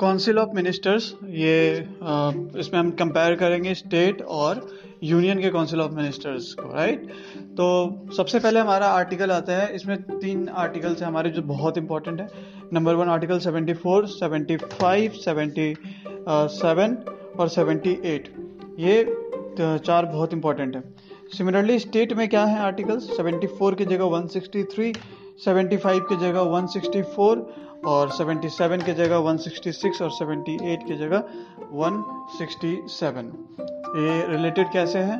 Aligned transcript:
Council 0.00 0.38
of 0.38 0.54
ministers 0.54 1.12
ये 1.24 1.54
आ, 2.02 2.30
इसमें 2.58 2.78
हम 2.80 2.90
कंपेयर 2.90 3.34
करेंगे 3.36 3.74
स्टेट 3.74 4.22
और 4.22 4.66
यूनियन 5.04 5.40
के 5.42 5.50
काउंसिल 5.50 5.80
ऑफ़ 5.80 5.92
मिनिस्टर्स 5.92 6.52
को 6.54 6.72
राइट 6.74 7.06
तो 7.56 7.66
सबसे 8.16 8.38
पहले 8.38 8.60
हमारा 8.60 8.86
आर्टिकल 8.88 9.30
आता 9.30 9.56
है 9.56 9.74
इसमें 9.74 9.96
तीन 10.02 10.48
आर्टिकल्स 10.48 11.00
हैं 11.00 11.08
हमारे 11.08 11.30
जो 11.30 11.42
बहुत 11.42 11.78
इंपॉर्टेंट 11.78 12.20
है। 12.20 12.28
नंबर 12.72 12.94
वन 12.94 13.08
आर्टिकल 13.08 13.38
74, 13.40 14.06
75, 14.12 15.18
77 15.24 16.96
और 17.38 17.48
78 17.48 18.28
ये 18.78 19.04
चार 19.60 20.06
बहुत 20.06 20.32
इंपॉर्टेंट 20.32 20.76
है। 20.76 20.82
सिमिलरली 21.36 21.78
स्टेट 21.78 22.12
में 22.12 22.28
क्या 22.28 22.44
है 22.44 22.58
आर्टिकल्स 22.60 23.08
74 23.10 23.74
की 23.74 23.84
जगह 23.84 24.04
163, 24.04 24.92
75 25.44 26.00
की 26.08 26.16
जगह 26.16 26.40
164 26.52 27.84
और 27.86 28.10
77 28.10 28.84
की 28.84 28.92
जगह 28.92 29.16
166 29.16 30.02
और 30.02 30.10
78 30.12 30.86
की 30.86 30.96
जगह 30.96 31.18
167 31.80 33.32
ये 33.96 34.26
रिलेटेड 34.28 34.72
कैसे 34.72 34.98
हैं? 34.98 35.18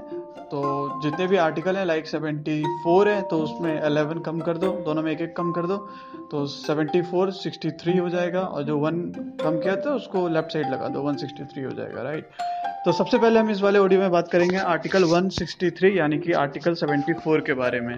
तो 0.51 0.60
जितने 1.02 1.27
भी 1.27 1.37
आर्टिकल 1.37 1.77
हैं 1.77 1.84
लाइक 1.84 2.07
74 2.09 3.07
है 3.07 3.21
तो 3.23 3.38
उसमें 3.38 3.83
11 3.83 4.21
कम 4.27 4.41
कर 4.41 4.57
दो, 4.57 4.71
दोनों 4.84 5.02
में 5.02 5.12
एक 5.12 5.21
एक 5.21 5.37
कम 5.37 5.52
कर 5.52 5.66
दो। 5.66 5.77
तो 6.30 6.46
74 6.46 7.30
63 7.33 7.98
हो 8.01 8.09
जाएगा 8.09 8.41
और 8.41 8.62
जो 8.62 8.79
वन 8.79 9.01
कम 9.43 9.59
किया 9.59 9.77
था, 9.77 9.95
उसको 9.95 10.29
लेफ़्ट 10.29 10.52
साइड 10.52 10.71
लगा 10.71 10.88
दो 10.88 11.02
163 11.02 11.65
हो 11.65 11.71
जाएगा 11.71 12.02
राइट 12.02 12.29
तो 12.86 12.92
सबसे 12.92 13.18
पहले 13.18 13.38
हम 13.40 13.48
इस 13.50 13.60
वाले 13.62 13.78
ऑडियो 13.78 14.00
में 14.00 14.10
बात 14.10 14.28
करेंगे 14.32 14.56
आर्टिकल 14.56 15.04
163 15.04 15.96
यानी 15.96 16.18
कि 16.18 16.32
आर्टिकल 16.32 16.74
74 16.74 17.40
के 17.46 17.54
बारे 17.60 17.80
में। 17.80 17.95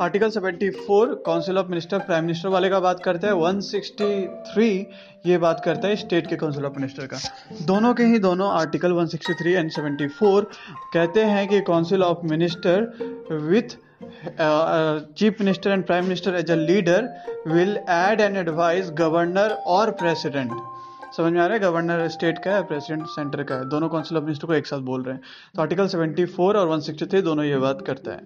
Article 0.00 0.30
74 0.30 1.14
council 1.26 1.58
of 1.58 1.68
minister 1.68 1.98
prime 2.00 2.24
minister 2.24 2.48
वाले 2.48 2.68
का 2.70 2.80
बात 2.80 3.02
करते 3.04 3.26
हैं। 3.26 3.34
163 3.34 4.68
ये 5.26 5.38
बात 5.38 5.62
करता 5.64 5.88
है 5.88 5.96
स्टेट 5.96 6.26
के 6.26 6.36
काउंसिल 6.36 6.64
ऑफ़ 6.64 6.72
मिनिस्टर 6.76 7.06
का। 7.06 7.18
दोनों 7.66 7.92
के 7.94 8.04
ही 8.04 8.18
दोनों 8.18 8.50
आर्टिकल 8.50 8.92
163 8.94 9.54
एंड 9.56 9.70
74 9.70 10.44
कहते 10.92 11.24
हैं 11.24 11.46
कि 11.48 11.60
council 11.70 12.02
of 12.02 12.26
minister 12.26 12.76
with 13.50 13.76
chief 15.18 15.40
minister 15.40 15.70
and 15.70 15.84
prime 15.86 16.04
minister 16.04 16.36
as 16.36 16.50
a 16.50 16.54
leader 16.54 17.08
will 17.48 17.76
aid 17.76 18.20
and 18.20 18.36
advise 18.36 18.92
governor 19.00 19.62
और 19.76 19.90
प्रेसिडेंट 20.02 20.52
समझ 21.16 21.32
में 21.32 21.40
आ 21.40 21.46
रहा 21.46 21.54
है? 21.54 21.60
गवर्नर 21.60 22.08
स्टेट 22.08 22.38
का 22.38 22.50
है 22.50 22.62
प्रेसिडेंट 22.62 23.06
सेंटर 23.06 23.42
का। 23.42 23.54
है 23.54 23.68
दोनों 23.68 23.88
काउंसिल 23.88 24.18
ऑफ़ 24.18 24.24
मिनिस्टर 24.24 24.46
को 24.46 24.54
एक 24.54 24.66
साथ 24.66 24.78
बोल 24.78 25.02
रहे 25.02 25.14
हैं। 25.14 25.22
तो 25.56 25.62
आर्टिकल 25.62 25.86
74 25.86 26.56
और 26.56 26.68
163 26.68 27.22
दोनों 27.22 27.44
ये 27.44 27.56
बात 27.56 27.82
करता 27.82 28.10
है। 28.10 28.20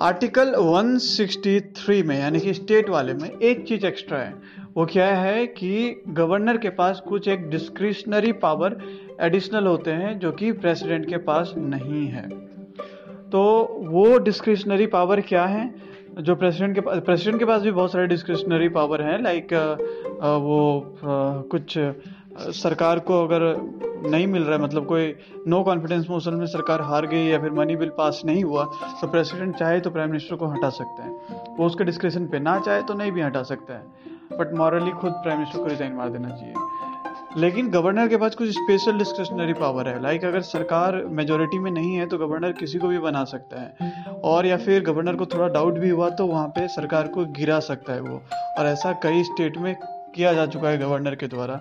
आर्टिकल 0.00 0.54
163 0.54 2.02
में, 2.02 2.20
यानी 2.20 2.40
कि 2.40 2.54
स्टेट 2.54 2.88
वाले 2.88 3.14
में, 3.14 3.30
एक 3.30 3.68
चीज़ 3.68 3.86
एक्स्ट्रा 3.86 4.18
है। 4.18 4.34
वो 4.76 4.86
क्या 4.86 5.06
है 5.06 5.46
कि 5.46 6.02
गवर्नर 6.08 6.56
के 6.56 6.70
पास 6.70 7.02
कुछ 7.08 7.28
एक 7.28 7.50
डिस्क्रिशनरी 7.50 8.32
पावर 8.32 8.76
एडिशनल 9.20 9.66
होते 9.66 9.90
हैं 9.90 10.18
जो 10.18 10.32
कि 10.32 10.52
प्रेसिडेंट 10.52 11.08
के 11.08 11.16
पास 11.16 11.54
नहीं 11.56 12.06
है। 12.06 12.28
तो 13.30 13.68
वो 13.80 14.18
डिस्क्रिशनरी 14.18 14.86
पावर 14.86 15.20
क्या 15.20 15.44
है? 15.44 15.93
जो 16.20 16.34
प्रेसिडेंट 16.36 16.74
के 16.74 16.80
पास 16.80 16.98
प्रेसिडेंट 17.04 17.38
के 17.38 17.44
पास 17.44 17.62
भी 17.62 17.70
बहुत 17.70 17.92
सारे 17.92 18.06
डिस्क्रिशनरी 18.06 18.68
पावर 18.68 19.02
हैं 19.02 19.18
लाइक 19.22 19.52
वो 20.22 20.58
कुछ 21.52 21.78
सरकार 22.54 22.98
को 22.98 23.22
अगर 23.24 23.42
नहीं 24.10 24.26
मिल 24.26 24.42
रहा 24.42 24.56
है 24.56 24.62
मतलब 24.62 24.86
कोई 24.86 25.14
नो 25.48 25.62
कॉन्फिडेंस 25.64 26.06
मोशन 26.10 26.34
में 26.34 26.46
सरकार 26.46 26.80
हार 26.82 27.06
गई 27.06 27.24
या 27.26 27.38
फिर 27.38 27.50
मनी 27.52 27.76
बिल 27.76 27.88
पास 27.98 28.20
नहीं 28.24 28.44
हुआ 28.44 28.64
तो 29.00 29.08
प्रेसिडेंट 29.08 29.56
चाहे 29.56 29.80
तो 29.80 29.90
प्राइम 29.90 30.10
मिनिस्टर 30.10 30.36
को 30.36 30.46
हटा 30.46 30.70
सकते 30.70 31.02
हैं। 31.02 31.56
वो 31.56 31.66
उसके 31.66 31.84
डिस्क्रिप्शन 31.84 32.26
पे 32.26 32.38
ना 32.40 32.58
चाहे 32.60 32.82
तो 32.82 32.94
नहीं 32.94 33.12
भी 33.12 33.20
हटा 33.20 33.42
सकता 33.42 33.74
है। 33.74 34.38
बट 34.38 34.54
मॉरली 34.54 34.90
खुद 34.92 35.12
प्राइम 35.12 35.38
मिनिस्टर 35.38 35.58
को 35.58 35.66
रिजाइन 35.66 35.92
मार 35.92 36.10
देना 36.10 36.28
चाहिए। 36.28 36.54
लेकिन 37.36 37.68
गवर्नर 37.70 38.08
के 38.08 38.16
पास 38.16 38.34
कुछ 38.34 38.48
स्पेशल 38.50 38.98
डिस्क्रिशनरी 38.98 39.52
पावर 39.52 39.88
है। 39.88 40.02
लाइक 40.02 40.24
अगर 40.24 40.40
सरकार 40.42 40.96
मेजोरिटी 41.12 41.58
में 41.58 41.70
नहीं 41.70 41.94
है 41.96 42.06
तो 42.06 42.18
गवर्नर 42.18 42.52
किसी 42.52 42.78
को 42.78 42.88
भी 42.88 42.98
बना 42.98 43.24
सकता 43.24 43.60
है। 43.60 44.20
और 44.24 44.46
या 44.46 44.56
फिर 44.56 44.82
गवर्नर 44.82 45.16
को 45.16 45.26
थोड़ा 45.26 45.48
डाउट 45.48 45.78
भी 45.78 45.88
हुआ 45.88 46.08
तो 46.10 46.26
वहाँ 46.26 46.46
पे 46.48 46.66
सरकार 46.68 47.08
को 47.08 47.24
गिरा 47.32 47.58
सकता 47.62 47.92
है 47.92 48.00
वो। 48.00 48.22
और 48.58 48.66
ऐसा 48.66 48.92
कई 49.02 49.22
स्टेट 49.24 49.56
में 49.58 49.74
किया 50.14 50.32
जा 50.32 50.46
चुका 50.46 50.68
है 50.68 50.78
गवर्नर 50.78 51.14
के 51.14 51.26
द्वारा। 51.26 51.60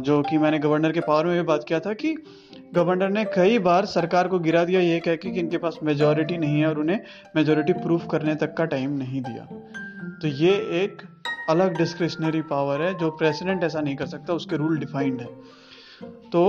जो 0.00 0.20
कि 0.22 0.38
मैंने 0.38 0.58
गवर्नर 0.58 0.92
के 0.92 1.00
पावर 1.00 1.26
में 1.26 1.34
भी 1.34 1.42
बात 1.42 1.64
किया 1.68 1.80
था 1.80 1.92
कि 1.92 2.14
गवर्नर 2.74 3.08
ने 3.08 3.24
कई 3.24 3.58
बार 3.58 3.84
सरकार 3.86 4.28
को 4.28 4.38
गिरा 4.38 4.64
दिया, 4.64 4.80
ये 4.80 4.98
कह 5.00 5.16
के 5.16 5.30
कि 5.30 5.40
इनके 5.40 5.58
पास 5.58 5.78
मेजोरिटी 5.82 6.38
नहीं 6.38 6.60
है 6.60 6.66
और 6.66 6.78
उन्हें 6.78 7.00
मेजोरिटी 7.36 7.72
प्रूफ 7.74 8.06
करने 8.10 8.34
तक 8.34 8.54
का 8.54 8.64
टाइम 8.66 8.96
नहीं 8.98 9.22
दिया। 9.22 9.44
तो 10.22 10.28
ये 10.28 10.52
एक 10.82 11.02
अलग 11.48 11.76
डिस्क्रिशनरी 11.78 12.40
पावर 12.44 12.82
है, 12.82 12.92
जो 12.94 13.10
प्रेसिडेंट 13.12 13.64
ऐसा 13.64 13.80
नहीं 13.80 13.96
कर 13.96 14.06
सकता, 14.06 14.34
उसके 14.34 14.56
रूल 14.56 14.78
डिफाइंड 14.78 15.20
है। 15.20 15.28
तो 16.32 16.42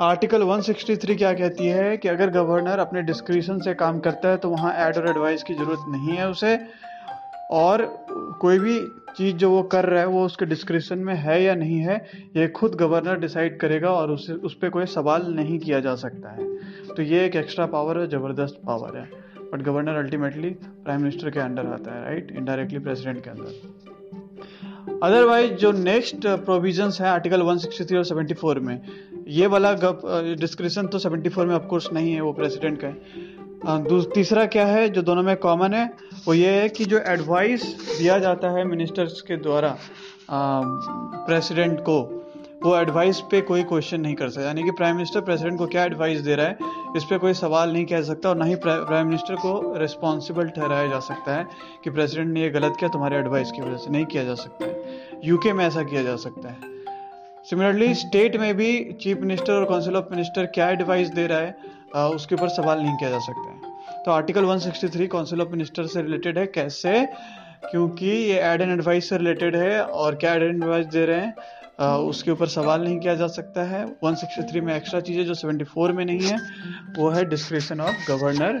आर्टिकल 0.00 0.42
163 0.42 1.14
क्या 1.16 1.32
कहती 1.32 1.66
है 1.66 1.96
कि 1.96 2.08
अगर 2.08 2.30
गवर्नर 2.30 2.78
अपने 2.78 3.02
डिस्क्रिशन 3.02 3.58
से 3.60 3.74
काम 3.74 3.98
करता 4.00 4.28
है 4.28 4.36
तो 4.36 4.48
वहाँ 4.50 4.72
एड 4.78 4.96
और 4.96 5.08
एडवाइस 5.10 5.42
की 5.42 5.54
ज़रूरत 5.54 5.84
नहीं 5.88 6.16
है 6.16 6.28
उसे, 6.28 6.58
और 7.50 7.84
कोई 8.40 8.58
भी 8.58 8.78
चीज़ 9.16 9.36
जो 9.36 9.50
वो 9.50 9.62
कर 9.62 9.84
रहा 9.84 10.00
है, 10.00 10.06
वो 10.06 10.24
उसके 10.24 10.46
डिस्क्रिप्शन 10.46 10.98
में 10.98 11.14
है 11.14 11.42
या 11.42 11.54
नहीं 11.54 11.78
है, 11.80 11.96
ये 12.36 12.48
खुद 12.48 12.74
गवर्नर 12.74 13.18
डिसाइड 13.18 13.58
करेगा 13.60 13.90
और 13.90 14.10
उसे, 14.10 14.32
उस 14.32 14.54
पर 14.54 14.68
कोई 14.68 14.86
सवाल 14.86 15.26
नहीं 15.34 15.58
किया 15.58 15.80
जा 15.80 15.94
सकता 15.96 16.30
है। 16.30 16.48
तो 16.88 17.02
ये 17.02 17.24
एक 17.26 17.36
एक्स्ट्रा 17.36 17.66
पावर 17.66 17.98
है, 17.98 18.06
ज़बरदस्त 18.08 18.60
पावर 18.66 18.96
है। 18.98 19.08
But 19.52 19.62
governor 19.62 19.96
ultimately 19.96 20.50
prime 20.50 21.00
minister 21.00 21.30
के 21.30 21.40
अंडर 21.40 21.66
आता 21.68 21.94
है 21.94 22.04
राइट 22.04 22.32
इनडायरेक्टली 22.32 22.78
प्रेसिडेंट 22.78 23.24
के 23.24 23.30
अंदर। 23.30 23.85
अदरवाइज़ 24.86 25.52
जो 25.52 25.70
नेक्स्ट 25.72 26.26
प्रोविजंस 26.26 27.00
है 27.00 27.08
आर्टिकल 27.08 27.42
163 27.42 27.96
और 27.96 28.04
74 28.04 28.58
में, 28.58 28.80
ये 29.28 29.46
वाला 29.46 29.72
डिस्क्रिप्शन 30.40 30.86
तो 30.86 30.98
74 30.98 31.46
में 31.46 31.54
ऑफकोर्स 31.54 31.92
नहीं 31.92 32.12
है, 32.12 32.20
वो 32.20 32.32
प्रेसिडेंट 32.32 32.80
का 32.80 32.88
है। 32.88 32.96
तीसरा 34.14 34.44
क्या 34.46 34.66
है, 34.66 34.88
जो 34.88 35.02
दोनों 35.02 35.22
में 35.22 35.36
कॉमन 35.36 35.74
है, 35.74 35.86
वो 36.26 36.34
ये 36.34 36.50
है 36.50 36.68
कि 36.68 36.84
जो 36.84 36.98
एडवाइस 36.98 37.62
दिया 37.98 38.18
जाता 38.18 38.50
है 38.50 38.64
मिनिस्टर्स 38.64 39.20
के 39.20 39.36
द्वारा 39.36 39.76
प्रेसिडेंट 40.30 41.80
को 41.80 41.98
वो 42.62 42.76
एडवाइस 42.76 43.20
पे 43.30 43.40
कोई 43.40 43.62
क्वेश्चन 43.62 44.00
नहीं 44.00 44.14
कर 44.14 44.28
सकता। 44.28 44.46
यानी 44.46 44.62
कि 44.62 44.70
प्राइम 44.70 44.96
मिनिस्टर 44.96 45.20
प्रेसिडेंट 45.20 45.58
को 45.58 45.66
क्या 45.66 45.84
एडवाइस 45.84 46.20
दे 46.20 46.34
रहा 46.34 46.46
है, 46.46 46.58
इस 46.96 47.04
पर 47.04 47.18
कोई 47.18 47.34
सवाल 47.34 47.72
नहीं 47.72 47.84
कह 47.86 48.02
सकता 48.02 48.28
और 48.28 48.36
ना 48.36 48.44
ही 48.44 48.54
प्राइम 48.56 49.06
मिनिस्टर 49.06 49.34
को 49.36 49.74
रिस्पॉन्सिबल 49.78 50.48
ठहराया 50.48 50.86
जा 50.86 51.00
सकता 51.00 51.34
है 51.34 51.46
कि 51.84 51.90
प्रेसिडेंट 51.90 52.32
ने 52.32 52.42
ये 52.42 52.50
गलत 52.50 52.76
किया, 52.78 52.90
तुम्हारे 52.90 53.16
एडवाइस 53.16 53.52
की 53.52 53.62
वजह 53.62 53.76
से 53.76 53.90
नहीं 53.90 54.04
किया 54.04 54.24
जा 54.24 54.34
सकता 54.34 54.66
है। 54.66 55.20
यूके 55.24 55.52
में 55.52 55.64
ऐसा 55.66 55.82
किया 55.82 56.02
जा 56.02 56.16
सकता 56.16 56.48
है। 56.48 56.74
सिमिलरली 57.50 57.94
स्टेट 57.94 58.36
में 58.36 58.56
भी 58.56 58.98
चीफ 59.02 59.18
मिनिस्टर 59.18 59.52
और 59.52 59.64
काउंसिल 59.64 59.96
ऑफ़ 59.96 60.04
मिनिस्टर 60.10 60.46
क्या 60.46 60.68
एडवाइस 60.70 61.08
दे 61.10 61.26
रहा 61.26 61.38
है 61.38 62.08
उसके 62.14 62.34
ऊपर 62.34 62.48
सवाल 62.48 62.80
नहीं 62.80 62.96
किया 62.96 63.10
जा 63.10 63.18
सकता 63.18 63.50
है। 63.50 64.02
तो 64.04 64.10
आर्टिकल 64.10 64.44
163 64.46 65.06
काउंसिल 65.06 65.40
ऑफ़ 65.40 65.48
मिनिस्टर 65.48 65.86
से 65.86 66.02
रिलेटेड 66.02 66.38
है 66.38 66.46
कैसे 66.46 67.00
क्योंकि 67.70 68.06
ये 68.06 68.38
एड 68.44 68.60
एंड 68.62 68.72
एडवाइस 68.72 69.08
से 69.08 69.16
रिलेटेड 69.18 69.56
है 69.56 69.80
और 69.82 70.14
क्या 70.14 70.34
एड 70.34 70.42
एंड 70.42 70.62
एडवाइस 70.62 70.86
दे 70.86 71.04
रहे 71.06 71.20
हैं 71.20 71.34
आ, 71.80 71.96
उसके 71.96 72.30
ऊपर 72.30 72.46
सवाल 72.48 72.82
नहीं 72.82 72.98
किया 72.98 73.14
जा 73.14 73.26
सकता 73.28 73.62
है। 73.64 73.84
163 74.04 74.60
में 74.60 74.74
एक्स्ट्रा 74.74 75.00
चीज़ें 75.00 75.24
जो 75.26 75.34
74 75.34 75.92
में 75.94 76.04
नहीं 76.04 76.20
है 76.20 76.36
वो 76.98 77.08
है 77.10 77.24
डिस्क्रिप्शन 77.28 77.80
ऑफ़ 77.80 78.06
गवर्नर 78.08 78.60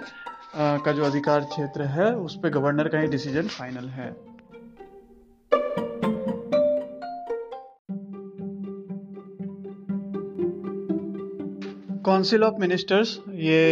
का 0.56 0.92
जो 0.92 1.04
अधिकार 1.04 1.40
क्षेत्र 1.52 1.82
है 1.94 2.14
उस 2.16 2.38
पर 2.42 2.50
गवर्नर 2.50 2.88
का 2.88 2.98
ही 2.98 3.06
डिसीज़न 3.08 3.48
फाइनल 3.48 3.88
है। 3.90 4.14
काउंसिल 12.06 12.44
ऑफ़ 12.44 12.60
मिनिस्टर्स 12.60 13.18
ये 13.44 13.62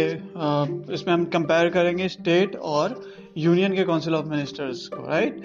इसमें 0.93 1.13
हम 1.13 1.25
कंपेयर 1.33 1.69
करेंगे 1.69 2.07
स्टेट 2.09 2.55
और 2.55 3.01
यूनियन 3.37 3.73
के 3.75 3.83
काउंसिल 3.83 4.15
ऑफ़ 4.15 4.25
मिनिस्टर्स 4.25 4.87
को 4.87 5.07
राइट 5.07 5.39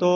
तो 0.00 0.08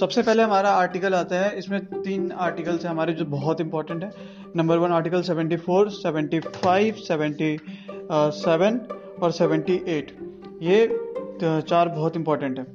सबसे 0.00 0.22
पहले 0.22 0.42
हमारा 0.42 0.70
आर्टिकल 0.70 1.14
आता 1.14 1.36
है। 1.36 1.58
इसमें 1.58 1.84
तीन 1.84 2.30
आर्टिकल्स 2.46 2.84
हैं 2.84 2.90
हमारे 2.90 3.12
जो 3.12 3.24
बहुत 3.26 3.60
इंपॉर्टेंट 3.60 4.04
है। 4.04 4.10
नंबर 4.56 4.78
वन 4.78 4.92
आर्टिकल 4.92 5.22
74, 5.22 5.88
75, 5.96 7.00
77 7.02 8.78
और 9.22 9.32
78 9.32 10.10
ये 10.62 10.86
चार 11.42 11.88
बहुत 11.88 12.16
इंपॉर्टेंट 12.16 12.58
है। 12.58 12.66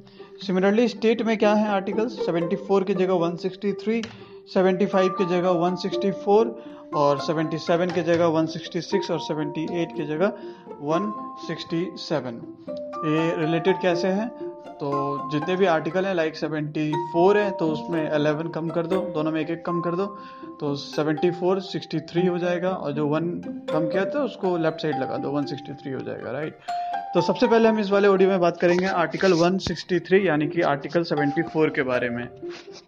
सिमिलरली 0.46 0.88
स्टेट 0.88 1.22
में 1.22 1.36
क्या 1.38 1.54
है 1.54 1.68
आर्टिकल्स 1.68 2.18
74 2.28 2.84
की 2.84 2.94
जगह 2.94 3.14
163, 3.26 4.02
75 4.54 5.08
की 5.18 5.24
जगह 5.26 5.50
164 5.68 6.46
और 6.96 7.18
77 7.20 7.92
की 7.94 8.02
जगह 8.02 8.26
166 8.40 9.10
और 9.10 9.20
78 9.20 9.92
की 9.96 10.04
जगह 10.06 10.32
167 10.90 12.89
ये 13.04 13.36
रिलेटेड 13.36 13.80
कैसे 13.80 14.08
हैं? 14.08 14.49
तो 14.80 14.90
जितने 15.32 15.56
भी 15.56 15.66
आर्टिकल 15.66 16.06
हैं 16.06 16.14
लाइक 16.14 16.36
74 16.36 17.36
है 17.36 17.50
तो 17.50 17.66
उसमें 17.68 18.10
11 18.10 18.48
कम 18.54 18.68
कर 18.68 18.86
दो। 18.86 19.00
दोनों 19.14 19.32
में 19.32 19.40
एक 19.40 19.50
एक 19.50 19.64
कम 19.64 19.80
कर 19.80 19.96
दो। 19.96 20.06
तो 20.60 20.74
74 20.76 21.60
63 21.62 22.28
हो 22.28 22.38
जाएगा 22.38 22.70
और 22.70 22.92
जो 22.92 23.06
वन 23.06 23.30
कम 23.72 23.88
किया 23.88 24.04
था, 24.04 24.24
उसको 24.24 24.56
लेफ़्ट 24.56 24.82
साइड 24.82 25.00
लगा 25.00 25.16
दो। 25.16 25.32
163 25.32 25.94
हो 25.94 26.00
जाएगा 26.00 26.30
राइट 26.30 26.58
तो 27.14 27.20
सबसे 27.20 27.46
पहले 27.46 27.68
हम 27.68 27.78
इस 27.78 27.90
वाले 27.90 28.08
ऑडियो 28.08 28.28
में 28.28 28.40
बात 28.40 28.56
करेंगे 28.56 28.86
आर्टिकल 28.86 29.32
163 29.34 30.26
यानी 30.26 30.46
कि 30.48 30.60
आर्टिकल 30.62 31.04
74 31.04 31.70
के 31.70 31.82
बारे 31.82 32.08
में। 32.10 32.28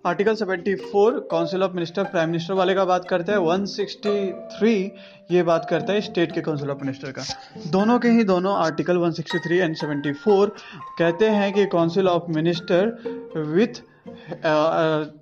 Article 0.06 0.34
74 0.34 1.18
council 1.30 1.62
of 1.62 1.72
minister 1.72 2.04
prime 2.04 2.28
minister 2.28 2.54
वाले 2.54 2.74
का 2.74 2.84
बात 2.84 3.08
करता 3.08 3.32
है। 3.32 3.38
163 3.38 4.90
ये 5.30 5.42
बात 5.42 5.66
करता 5.70 5.92
है 5.92 6.00
स्टेट 6.00 6.32
के 6.32 6.40
काउंसिल 6.40 6.70
ऑफ़ 6.70 6.78
मिनिस्टर 6.78 7.10
का। 7.10 7.22
दोनों 7.70 7.98
के 7.98 8.08
ही 8.08 8.24
दोनों 8.24 8.54
आर्टिकल 8.56 8.98
163 8.98 9.60
एंड 9.60 9.76
74 9.76 10.50
कहते 10.98 11.28
हैं 11.30 11.52
कि 11.52 11.66
council 11.82 12.08
of 12.08 12.30
minister 12.30 12.90
with 13.36 13.82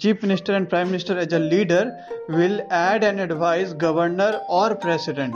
chief 0.01 0.25
minister 0.25 0.55
and 0.55 0.67
prime 0.69 0.87
minister 0.87 1.19
as 1.19 1.35
a 1.35 1.39
leader 1.39 1.93
will 2.31 2.61
aid 2.73 3.05
and 3.05 3.21
advise 3.21 3.73
governor 3.79 4.33
और 4.59 4.75
प्रेसिडेंट 4.83 5.35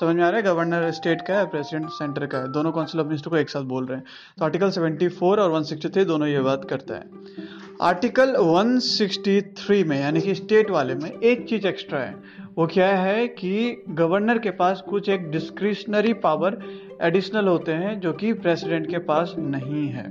समझ 0.00 0.14
में 0.16 0.22
आ 0.24 0.28
रहा 0.28 0.36
है? 0.36 0.42
गवर्नर 0.42 0.90
स्टेट 0.92 1.22
का 1.26 1.34
है 1.34 1.46
प्रेसिडेंट 1.46 1.88
सेंटर 1.90 2.26
का 2.26 2.38
है। 2.38 2.50
दोनों 2.52 2.72
काउंसिल 2.72 3.00
ऑफ़ 3.00 3.06
मिनिस्टर 3.06 3.30
को 3.30 3.36
एक 3.36 3.50
साथ 3.50 3.62
बोल 3.70 3.86
रहे 3.86 3.96
हैं। 3.98 4.04
तो 4.38 4.44
आर्टिकल 4.44 4.70
74 4.70 5.38
और 5.38 5.50
163 5.52 6.04
दोनों 6.04 6.28
ये 6.28 6.40
बात 6.40 6.66
करता 6.70 6.94
है। 6.94 7.04
आर्टिकल 7.82 8.34
163 8.36 9.82
में, 9.84 10.00
यानी 10.00 10.20
कि 10.20 10.34
स्टेट 10.34 10.70
वाले 10.70 10.94
में 10.94 11.10
एक 11.12 11.48
चीज़ 11.48 11.66
एक्स्ट्रा 11.66 12.00
है। 12.00 12.14
वो 12.56 12.66
क्या 12.66 12.88
है 12.96 13.26
कि 13.28 13.84
गवर्नर 13.88 14.38
के 14.38 14.50
पास 14.62 14.82
कुछ 14.88 15.08
एक 15.08 15.30
डिस्क्रिशनरी 15.30 16.12
पावर 16.24 16.58
एडिशनल 17.02 17.48
होते 17.48 17.72
हैं 17.74 17.98
जो 18.00 18.12
कि 18.12 18.32
प्रेसिडेंट 18.34 18.90
के 18.90 18.98
पास 19.10 19.34
नहीं 19.38 19.86
है। 19.88 20.08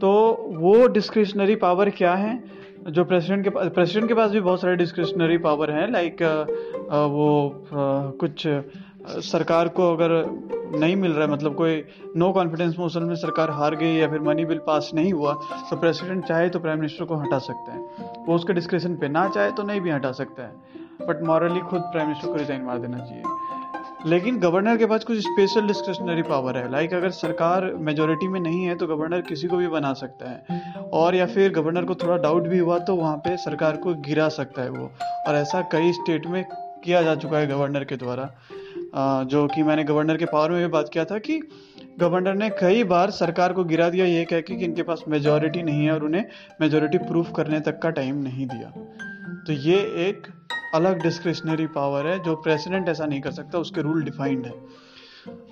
तो 0.00 0.10
वो 0.58 0.86
डिस्क्रिशनरी 0.88 1.56
पावर 1.58 1.90
क्या 1.92 2.14
है? 2.14 2.38
जो 2.88 3.04
प्रेसिडेंट 3.04 3.44
के 3.44 3.50
पास 3.50 3.68
प्रेसिडेंट 3.74 4.08
के 4.08 4.14
पास 4.14 4.30
भी 4.30 4.40
बहुत 4.40 4.60
सारे 4.60 4.76
डिस्क्रिशनरी 4.76 5.38
पावर 5.38 5.70
हैं 5.70 5.90
लाइक 5.92 6.22
वो 7.12 7.30
कुछ 8.20 8.46
सरकार 9.24 9.68
को 9.68 9.92
अगर 9.94 10.10
नहीं 10.78 10.96
मिल 10.96 11.12
रहा 11.12 11.24
है 11.24 11.32
मतलब 11.32 11.54
कोई 11.54 11.82
नो 12.16 12.30
कॉन्फिडेंस 12.32 12.74
मोशन 12.78 13.02
में 13.02 13.14
सरकार 13.16 13.50
हार 13.50 13.74
गई 13.76 13.94
या 13.94 14.08
फिर 14.10 14.20
मनी 14.20 14.44
बिल 14.44 14.58
पास 14.66 14.90
नहीं 14.94 15.12
हुआ 15.12 15.32
तो 15.70 15.76
प्रेसिडेंट 15.76 16.24
चाहे 16.24 16.48
तो 16.48 16.58
प्राइम 16.58 16.78
मिनिस्टर 16.78 17.04
को 17.04 17.16
हटा 17.16 17.38
सकते 17.38 17.72
हैं। 17.72 18.24
वो 18.26 18.34
उसके 18.34 18.52
डिस्क्रिप्शन 18.52 18.96
पे 18.96 19.08
ना 19.08 19.28
चाहे 19.28 19.50
तो 19.50 19.62
नहीं 19.62 19.80
भी 19.80 19.90
हटा 19.90 20.12
सकता 20.12 20.42
है। 20.42 21.06
बट 21.08 21.22
मॉरली 21.26 21.60
खुद 21.60 21.80
प्राइम 21.82 22.08
मिनिस्टर 22.08 22.28
को 22.28 22.34
रिजाइन 22.34 22.62
मार 22.62 22.78
देना 22.78 22.98
चाहिए। 22.98 23.22
लेकिन 24.06 24.38
गवर्नर 24.38 24.76
के 24.76 24.86
पास 24.86 25.04
कुछ 25.04 25.18
स्पेशल 25.18 25.66
डिस्क्रिशनरी 25.66 26.22
पावर 26.22 26.56
है। 26.56 26.70
लाइक 26.72 26.92
अगर 26.94 27.10
सरकार 27.12 27.64
मेजोरिटी 27.76 28.28
में 28.28 28.38
नहीं 28.40 28.64
है 28.64 28.74
तो 28.74 28.86
गवर्नर 28.86 29.20
किसी 29.20 29.48
को 29.48 29.56
भी 29.56 29.68
बना 29.68 29.92
सकता 29.94 30.30
है। 30.30 30.82
और 30.92 31.14
या 31.14 31.26
फिर 31.26 31.52
गवर्नर 31.52 31.84
को 31.84 31.94
थोड़ा 31.94 32.16
डाउट 32.16 32.48
भी 32.48 32.58
हुआ 32.58 32.78
तो 32.78 32.94
वहाँ 32.96 33.16
पे 33.16 33.36
सरकार 33.36 33.76
को 33.76 33.94
गिरा 34.02 34.28
सकता 34.28 34.62
है 34.62 34.70
वो। 34.70 34.90
और 35.26 35.34
ऐसा 35.34 35.60
कई 35.72 35.92
स्टेट 35.92 36.26
में 36.26 36.44
किया 36.84 37.02
जा 37.02 37.14
चुका 37.14 37.38
है 37.38 37.46
गवर्नर 37.46 37.84
के 37.84 37.96
द्वारा। 37.96 38.30
जो 39.24 39.46
कि 39.46 39.62
मैंने 39.62 39.84
गवर्नर 39.84 40.16
के 40.16 40.24
पावर 40.24 40.50
में 40.50 40.60
भी 40.60 40.66
बात 40.66 40.88
किया 40.92 41.04
था 41.04 41.18
कि 41.18 41.40
गवर्नर 42.00 42.34
ने 42.34 42.48
कई 42.50 42.84
बार 42.84 43.10
सरकार 43.10 43.52
को 43.52 43.64
गिरा 43.64 43.88
दिया, 43.90 44.04
ये 44.06 44.24
कह 44.24 44.40
के 44.40 44.56
कि 44.56 44.64
इनके 44.64 44.82
पास 44.82 45.02
मेजोरिटी 45.08 45.62
नहीं 45.62 45.84
है 45.84 45.92
और 45.92 46.04
उन्हें 46.04 46.24
मेजोरिटी 46.60 46.98
प्रूफ 46.98 47.32
करने 47.36 47.60
तक 47.60 47.78
का 47.78 47.90
टाइम 47.90 48.22
नहीं 48.22 48.46
दिया। 48.46 48.70
तो 49.46 49.52
ये 49.52 49.76
एक 50.08 50.26
अलग 50.74 51.02
डिस्क्रिशनरी 51.02 51.66
पावर 51.66 52.06
है, 52.06 52.18
जो 52.18 52.34
प्रेसिडेंट 52.36 52.88
ऐसा 52.88 53.06
नहीं 53.06 53.20
कर 53.20 53.30
सकता, 53.30 53.58
उसके 53.58 53.82
रूल 53.82 54.02
डिफाइंड 54.04 54.46
है। 54.46 54.52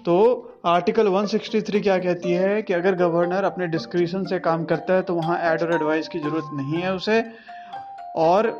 तो 0.05 0.15
आर्टिकल 0.67 1.09
163 1.09 1.81
क्या 1.81 1.99
कहती 1.99 2.33
है 2.33 2.63
कि 2.63 2.73
अगर 2.73 2.95
गवर्नर 2.95 3.45
अपने 3.45 3.67
डिस्क्रिशन 3.67 4.25
से 4.25 4.39
काम 4.39 4.65
करता 4.65 4.95
है 4.95 5.03
तो 5.03 5.15
वहाँ 5.15 5.39
एड 5.45 5.63
और 5.63 5.75
एडवाइस 5.75 6.09
की 6.09 6.19
ज़रूरत 6.19 6.51
नहीं 6.55 6.83
है 6.83 6.95
उसे, 6.95 7.23
और 8.17 8.51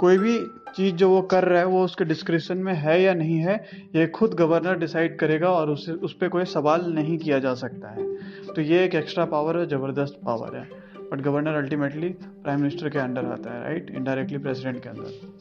कोई 0.00 0.18
भी 0.18 0.38
चीज़ 0.76 0.94
जो 0.94 1.08
वो 1.10 1.22
कर 1.22 1.44
रहा 1.44 1.58
है, 1.58 1.66
वो 1.66 1.84
उसके 1.84 2.04
डिस्क्रिप्शन 2.04 2.58
में 2.58 2.72
है 2.74 3.00
या 3.02 3.14
नहीं 3.14 3.38
है, 3.38 3.54
ये 3.96 4.06
खुद 4.08 4.34
गवर्नर 4.34 4.78
डिसाइड 4.78 5.18
करेगा 5.18 5.48
और 5.48 5.70
उसे, 5.70 5.92
उस 5.92 6.14
पर 6.14 6.28
कोई 6.28 6.44
सवाल 6.44 6.92
नहीं 6.94 7.18
किया 7.18 7.38
जा 7.38 7.54
सकता 7.54 7.88
है। 7.88 8.04
तो 8.46 8.62
ये 8.62 8.84
एक 8.84 8.94
एक्स्ट्रा 8.94 9.24
पावर 9.24 9.58
है, 9.58 9.66
ज़बरदस्त 9.66 10.20
पावर 10.26 10.56
है। 10.56 10.68
But 11.12 11.20
governor 11.20 11.54
ultimately 11.54 12.08
prime 12.08 12.60
minister 12.60 12.88
के 12.88 12.98
अंडर 12.98 13.24
आता 13.24 13.54
है 13.54 13.62
राइट 13.62 13.90
इनडायरेक्टली 13.90 14.38
प्रेसिडेंट 14.38 14.82
के 14.82 14.88
अंदर। 14.88 15.39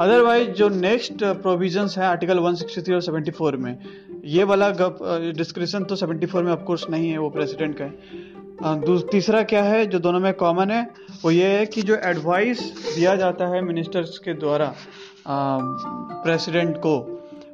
अदरवाइज़ 0.00 0.48
जो 0.50 0.68
नेक्स्ट 0.68 1.24
प्रोविजंस 1.42 1.96
है 1.98 2.04
आर्टिकल 2.04 2.38
163 2.38 2.92
और 2.92 3.02
74 3.02 3.56
में, 3.56 3.78
ये 4.24 4.44
वाला 4.44 4.70
डिस्क्रिप्शन 5.32 5.84
तो 5.84 5.96
74 5.96 6.42
में 6.42 6.52
ऑफकोर्स 6.52 6.88
नहीं 6.90 7.10
है, 7.10 7.18
वो 7.18 7.30
प्रेसिडेंट 7.30 7.76
का 7.78 7.84
है। 7.84 9.06
तीसरा 9.10 9.42
क्या 9.42 9.62
है, 9.62 9.84
जो 9.86 9.98
दोनों 9.98 10.20
में 10.20 10.32
कॉमन 10.34 10.70
है, 10.70 10.82
वो 11.24 11.30
ये 11.30 11.46
है 11.48 11.66
कि 11.66 11.82
जो 11.82 11.96
एडवाइस 12.04 12.60
दिया 12.96 13.14
जाता 13.16 13.46
है 13.46 13.60
मिनिस्टर्स 13.62 14.18
के 14.18 14.34
द्वारा 14.34 14.74
प्रेसिडेंट 15.28 16.76
को 16.76 16.98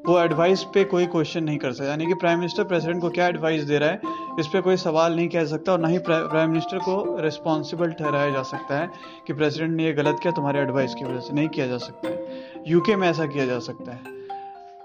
वो 0.07 0.19
एडवाइस 0.21 0.63
पे 0.65 0.85
कोई 0.85 1.07
क्वेश्चन 1.07 1.45
नहीं 1.45 1.59
कर 1.59 1.73
सकता। 1.73 1.91
यानी 1.91 2.07
कि 2.07 2.15
प्राइम 2.15 2.39
मिनिस्टर 2.39 2.65
प्रेसिडेंट 2.65 3.01
को 3.01 3.11
क्या 3.11 3.27
एडवाइस 3.27 3.63
दे 3.63 3.79
रहा 3.79 3.89
है? 3.89 4.01
इस 4.41 4.47
पर 4.47 4.61
कोई 4.61 4.77
सवाल 4.77 5.15
नहीं 5.17 5.29
कह 5.29 5.45
सकता 5.45 5.73
और 5.73 5.79
ना 5.79 5.89
ही 5.89 5.99
प्राइम 5.99 6.49
मिनिस्टर 6.49 6.79
को 6.79 7.17
रिस्पॉन्सिबल 7.21 7.93
ठहराया 7.93 8.31
जा 8.31 8.43
सकता 8.43 8.79
है 8.79 8.89
कि 9.27 9.33
प्रेसिडेंट 9.33 9.77
ने 9.77 9.85
ये 9.85 9.93
गलत 9.93 10.17
किया, 10.23 10.33
तुम्हारे 10.33 10.61
एडवाइस 10.61 10.95
की 10.95 11.05
वजह 11.05 11.21
से 11.21 11.35
नहीं 11.35 11.49
किया 11.49 11.67
जा 11.67 11.79
सकता 11.79 12.09
है। 12.09 12.27
यूके 12.67 12.97
में 12.97 13.09
ऐसा 13.09 13.27
किया 13.27 13.47
जा 13.47 13.59
सकता 13.59 13.93
है। 13.93 14.01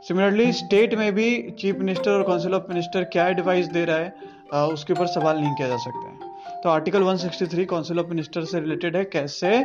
सिमिलरली 0.07 0.51
स्टेट 0.54 0.94
में 0.95 1.13
भी 1.16 1.56
चीफ 1.60 1.75
मिनिस्टर 1.75 2.12
और 2.12 2.24
काउंसिल 2.24 2.54
ऑफ़ 2.54 2.63
मिनिस्टर 2.69 3.04
क्या 3.04 3.27
एडवाइस 3.27 3.68
दे 3.68 3.86
रहा 3.86 3.98
है? 3.98 4.13
उसके 4.54 4.94
ऊपर 4.94 5.07
सवाल 5.07 5.38
नहीं 5.38 5.54
किया 5.56 5.68
जा 5.68 5.77
सकता 5.77 6.10
है। 6.10 6.62
तो 6.63 6.69
आर्टिकल 6.69 7.04
163 7.04 7.66
काउंसिल 7.66 8.00
ऑफ़ 8.00 8.07
मिनिस्टर 8.07 8.44
से 8.44 8.60
रिलेटेड 8.60 8.95
है। 8.95 9.04
कैसे? 9.06 9.63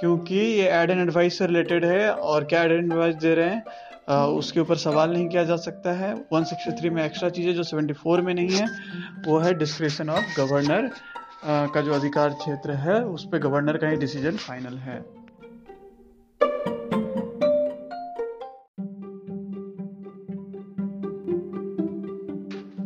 क्योंकि 0.00 0.34
ये 0.34 0.68
एड 0.70 0.90
एंड 0.90 1.00
एडवाइस 1.00 1.38
से 1.38 1.46
रिलेटेड 1.46 1.84
है 1.84 2.12
और 2.12 2.44
क्या 2.44 2.62
एड 2.62 2.72
एंड 2.72 2.92
एडवाइस 2.92 3.14
दे 3.14 3.34
रहे 3.34 3.48
हैं? 3.48 3.62
उसके 4.10 4.60
ऊपर 4.60 4.76
सवाल 4.76 5.12
नहीं 5.12 5.28
किया 5.28 5.44
जा 5.44 5.56
सकता 5.58 5.92
है। 5.92 6.14
163 6.34 6.90
में 6.90 7.04
एक्स्ट्रा 7.04 7.28
चीज़ें 7.30 7.54
जो 7.54 7.64
74 7.64 8.20
में 8.20 8.32
नहीं 8.34 8.50
है, 8.50 8.66
वो 9.26 9.38
है 9.38 9.54
डिस्क्रिप्शन 9.58 10.10
ऑफ़ 10.10 10.34
गवर्नर 10.38 10.90
का 11.44 11.80
जो 11.80 11.92
अधिकार 11.92 12.30
क्षेत्र 12.34 12.72
है, 12.78 13.02
उस 13.04 13.28
पर 13.32 13.38
गवर्नर 13.38 13.76
का 13.76 13.88
ही 13.88 13.96
डिसीज़न 13.96 14.36
फाइनल 14.38 14.76
है। 14.78 15.02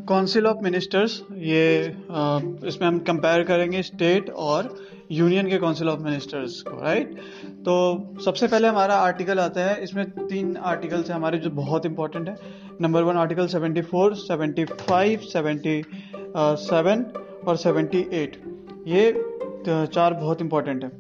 काउंसिल 0.09 0.47
ऑफ़ 0.47 0.59
मिनिस्टर्स 0.63 1.21
ये 1.33 1.63
इसमें 2.69 2.87
हम 2.87 2.99
कंपेयर 3.07 3.43
करेंगे 3.45 3.83
स्टेट 3.83 4.29
और 4.31 4.77
यूनियन 5.13 5.49
के 5.51 5.59
काउंसिल 5.59 5.89
ऑफ़ 5.89 6.01
मिनिस्टर्स 6.01 6.61
को 6.63 6.81
राइट 6.83 7.17
तो 7.67 7.75
सबसे 8.25 8.47
पहले 8.47 8.69
हमारा 8.69 8.95
आर्टिकल 9.01 9.39
आता 9.41 9.61
है। 9.65 9.83
इसमें 9.83 10.11
तीन 10.11 10.57
आर्टिकल्स 10.71 11.09
हैं 11.09 11.17
हमारे 11.17 11.39
जो 11.39 11.51
बहुत 11.53 11.87
इंपॉर्टेंट 11.87 12.29
है। 12.29 12.37
नंबर 12.81 13.03
वन 13.03 13.17
आर्टिकल 13.17 13.47
74, 13.49 14.15
75, 14.21 15.23
77 15.29 17.05
और 17.49 17.57
78 17.57 18.37
ये 18.87 19.13
चार 19.67 20.15
बहुत 20.15 20.43
इंपॉर्टेंट 20.43 20.85
है। 20.85 20.91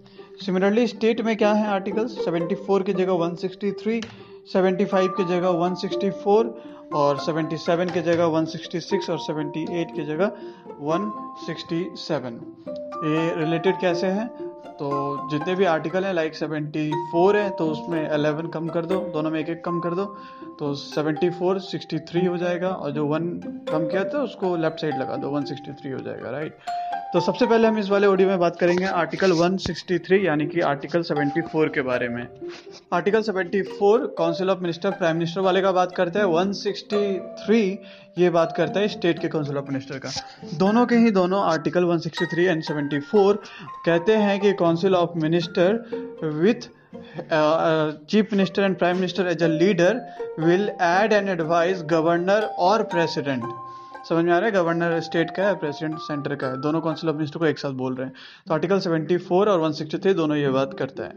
सिमिलरली 0.44 0.87
स्टेट 0.87 1.20
में 1.20 1.36
क्या 1.36 1.53
है 1.53 1.67
आर्टिकल्स 1.69 2.17
74 2.24 2.82
की 2.82 2.93
जगह 2.93 3.12
163, 3.24 4.00
75 4.55 5.08
की 5.17 5.24
जगह 5.24 5.48
164 5.67 6.44
और 6.94 7.19
77 7.19 7.93
की 7.93 8.00
जगह 8.03 8.24
166 8.39 9.10
और 9.10 9.19
78 9.20 9.94
की 9.96 10.05
जगह 10.06 10.27
167 10.89 12.34
ये 13.06 13.34
रिलेटेड 13.36 13.81
कैसे 13.81 14.06
हैं? 14.08 14.29
तो 14.78 15.28
जितने 15.31 15.54
भी 15.54 15.64
आर्टिकल 15.64 16.04
हैं 16.04 16.12
लाइक 16.14 16.34
74 16.36 17.34
है 17.34 17.48
तो 17.50 17.66
उसमें 17.70 18.08
11 18.10 18.48
कम 18.54 18.69
कर 18.69 18.86
दो। 18.86 18.98
दोनों 19.12 19.31
में 19.31 19.38
एक 19.40 19.48
एक 19.48 19.64
कम 19.64 19.81
कर 19.81 19.94
दो। 19.94 20.04
तो 20.58 20.74
74 20.74 21.58
63 21.60 22.26
हो 22.28 22.36
जाएगा 22.38 22.69
और 22.69 22.90
जो 22.90 23.06
वन 23.06 23.28
कम 23.70 23.86
किया 23.86 24.04
था, 24.04 24.22
उसको 24.22 24.56
लेफ़्ट 24.56 24.81
साइड 24.81 24.98
लगा 24.98 25.16
दो। 25.16 25.31
163 25.31 25.93
हो 25.93 25.98
जाएगा 25.98 26.31
राइट 26.31 26.56
तो 27.15 27.21
सबसे 27.21 27.47
पहले 27.47 27.69
हम 27.69 27.79
इस 27.79 27.89
वाले 27.91 28.06
ऑडियो 28.06 28.29
में 28.29 28.39
बात 28.39 28.56
करेंगे 28.61 28.85
आर्टिकल 28.85 29.33
163 29.33 30.25
यानी 30.25 30.47
कि 30.47 30.61
आर्टिकल 30.69 31.03
74 31.03 31.69
के 31.75 31.83
बारे 31.89 32.09
में। 32.09 32.23
Article 32.93 33.23
74 33.23 34.06
council 34.19 34.51
of 34.51 34.61
minister 34.61 34.91
prime 34.93 35.17
minister 35.17 35.41
वाले 35.41 35.61
का 35.63 35.73
बात 35.73 35.94
करते 35.97 36.19
हैं 36.19 36.27
163 36.27 37.61
ये 38.19 38.31
बात 38.31 38.55
करता 38.56 38.81
है 38.81 38.89
स्टेट 38.89 39.19
के 39.19 39.29
काउंसिल 39.29 39.59
ऑफ़ 39.59 39.69
मिनिस्टर 39.69 39.99
का। 39.99 40.11
दोनों 40.59 40.85
के 40.87 40.97
ही 41.05 41.11
दोनों 41.11 41.43
आर्टिकल 41.53 41.85
163 41.87 42.49
एंड 42.49 42.63
74 42.65 43.37
कहते 43.85 44.17
हैं 44.17 44.39
कि 44.41 44.53
council 44.63 44.94
of 44.94 45.19
minister 45.23 45.69
with 46.43 46.69
chief 48.11 48.33
minister 48.33 48.63
and 48.63 48.77
prime 48.79 48.97
minister 48.97 49.29
as 49.29 49.43
a 49.43 49.47
leader 49.49 50.01
will 50.41 50.69
aid 50.83 51.13
and 51.13 51.29
advise 51.29 51.85
governor 51.93 52.55
और 52.71 52.83
प्रेसिडेंट 52.94 53.44
समझ 54.08 54.25
में 54.25 54.32
आ 54.32 54.39
रहा 54.39 54.46
है? 54.46 54.53
गवर्नर 54.53 55.01
स्टेट 55.01 55.31
का 55.31 55.43
है 55.43 55.55
प्रेसिडेंट 55.55 55.99
सेंटर 55.99 56.34
का। 56.34 56.46
है 56.46 56.61
दोनों 56.61 56.81
काउंसिल 56.81 57.11
ऑफ़ 57.11 57.17
मिनिस्टर 57.17 57.39
को 57.39 57.46
एक 57.46 57.58
साथ 57.58 57.70
बोल 57.70 57.94
रहे 57.94 58.06
हैं। 58.06 58.15
तो 58.49 58.55
आर्टिकल 58.55 58.79
74 58.81 59.49
और 59.49 59.61
163 59.61 60.15
दोनों 60.15 60.37
ये 60.37 60.49
बात 60.49 60.75
करता 60.75 61.03
है। 61.03 61.13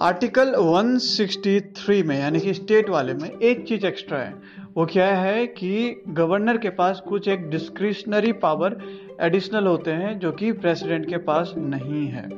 आर्टिकल 0.00 0.54
163 0.54 2.02
में, 2.02 2.20
यानी 2.20 2.40
कि 2.40 2.54
स्टेट 2.54 2.88
वाले 2.88 3.14
में, 3.14 3.30
एक 3.30 3.68
चीज़ 3.68 3.86
एक्स्ट्रा 3.86 4.18
है। 4.18 4.34
वो 4.76 4.86
क्या 4.86 5.06
है 5.06 5.46
कि 5.46 6.02
गवर्नर 6.08 6.58
के 6.58 6.70
पास 6.70 7.02
कुछ 7.08 7.28
एक 7.28 7.50
डिस्क्रिशनरी 7.50 8.32
पावर 8.32 8.76
एडिशनल 9.20 9.66
होते 9.66 9.90
हैं 9.90 10.18
जो 10.18 10.32
कि 10.32 10.52
प्रेसिडेंट 10.52 11.08
के 11.08 11.16
पास 11.16 11.54
नहीं 11.56 12.06
है। 12.06 12.28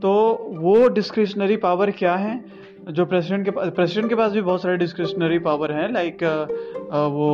तो 0.00 0.38
वो 0.50 0.88
डिस्क्रिशनरी 0.88 1.56
पावर 1.56 1.90
क्या 1.90 2.14
है? 2.14 2.44
जो 2.90 3.04
प्रेसिडेंट 3.06 3.44
के 3.44 3.50
पास 3.50 3.68
प्रेसिडेंट 3.68 4.08
के 4.08 4.14
पास 4.14 4.32
भी 4.32 4.40
बहुत 4.42 4.62
सारे 4.62 4.76
डिस्क्रिशनरी 4.76 5.38
पावर 5.38 5.72
हैं 5.72 5.92
लाइक 5.92 6.22
वो 6.92 7.28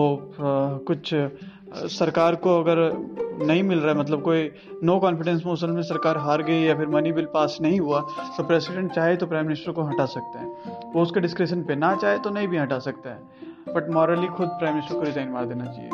कुछ 0.88 1.14
सरकार 1.90 2.34
को 2.34 2.58
अगर 2.60 2.78
नहीं 3.46 3.62
मिल 3.62 3.78
रहा 3.78 3.92
है 3.92 3.98
मतलब 3.98 4.22
कोई 4.22 4.50
नो 4.84 4.98
कॉन्फिडेंस 5.00 5.42
मोशन 5.46 5.70
में 5.70 5.82
सरकार 5.82 6.16
हार 6.18 6.42
गई 6.42 6.60
या 6.62 6.74
फिर 6.74 6.86
मनी 6.88 7.12
बिल 7.12 7.26
पास 7.34 7.58
नहीं 7.62 7.80
हुआ 7.80 8.00
तो 8.36 8.44
प्रेसिडेंट 8.44 8.92
चाहे 8.92 9.16
तो 9.16 9.26
प्राइम 9.26 9.46
मिनिस्टर 9.46 9.72
को 9.72 9.82
हटा 9.82 10.06
सकते 10.06 10.38
हैं। 10.38 10.92
वो 10.92 11.02
उसके 11.02 11.20
डिस्क्रिप्शन 11.20 11.62
पे 11.62 11.74
ना 11.76 11.94
चाहे 11.96 12.18
तो 12.18 12.30
नहीं 12.30 12.48
भी 12.48 12.56
हटा 12.56 12.78
सकता 12.78 13.10
है। 13.10 13.74
बट 13.74 13.90
मॉरली 13.90 14.26
खुद 14.28 14.48
प्राइम 14.48 14.74
मिनिस्टर 14.74 14.94
को 14.94 15.02
रिजाइन 15.02 15.28
मार 15.30 15.46
देना 15.46 15.64
चाहिए। 15.64 15.90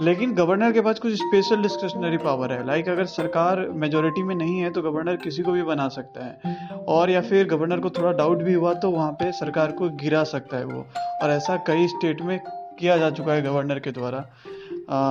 लेकिन 0.00 0.32
गवर्नर 0.34 0.72
के 0.72 0.80
पास 0.80 0.98
कुछ 0.98 1.14
स्पेशल 1.14 1.62
डिस्क्रिशनरी 1.62 2.16
पावर 2.18 2.52
है। 2.52 2.66
लाइक 2.66 2.88
अगर 2.88 3.04
सरकार 3.06 3.60
मेजोरिटी 3.76 4.22
में 4.22 4.34
नहीं 4.34 4.58
है 4.60 4.70
तो 4.70 4.82
गवर्नर 4.82 5.16
किसी 5.16 5.42
को 5.42 5.52
भी 5.52 5.62
बना 5.62 5.88
सकता 5.88 6.24
है। 6.24 6.76
और 6.88 7.10
या 7.10 7.20
फिर 7.20 7.46
गवर्नर 7.48 7.80
को 7.80 7.90
थोड़ा 7.90 8.12
डाउट 8.12 8.42
भी 8.42 8.52
हुआ 8.52 8.74
तो 8.74 8.90
वहाँ 8.90 9.10
पे 9.12 9.30
सरकार 9.32 9.72
को 9.72 9.88
गिरा 9.96 10.22
सकता 10.26 10.56
है 10.56 10.64
वो। 10.64 10.86
और 11.22 11.30
ऐसा 11.30 11.56
कई 11.66 11.88
स्टेट 11.88 12.22
में 12.22 12.38
किया 12.78 12.96
जा 12.96 13.10
चुका 13.10 13.32
है 13.32 13.42
गवर्नर 13.42 13.78
के 13.78 13.90
द्वारा। 13.90 14.24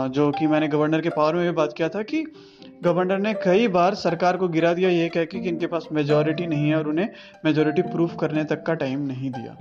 जो 0.09 0.29
कि 0.31 0.47
मैंने 0.47 0.67
गवर्नर 0.67 1.01
के 1.01 1.09
पावर 1.09 1.35
में 1.35 1.43
भी 1.43 1.51
बात 1.51 1.73
किया 1.77 1.89
था 1.89 2.01
कि 2.03 2.23
गवर्नर 2.83 3.17
ने 3.17 3.33
कई 3.33 3.67
बार 3.67 3.95
सरकार 3.95 4.37
को 4.37 4.47
गिरा 4.47 4.73
दिया, 4.73 4.89
ये 4.89 5.09
कह 5.09 5.25
के 5.25 5.39
कि 5.39 5.49
इनके 5.49 5.67
पास 5.67 5.87
मेजोरिटी 5.91 6.47
नहीं 6.47 6.69
है 6.69 6.75
और 6.75 6.87
उन्हें 6.87 7.09
मेजोरिटी 7.45 7.81
प्रूफ 7.83 8.15
करने 8.19 8.43
तक 8.43 8.63
का 8.63 8.73
टाइम 8.75 9.05
नहीं 9.07 9.31
दिया। 9.31 9.53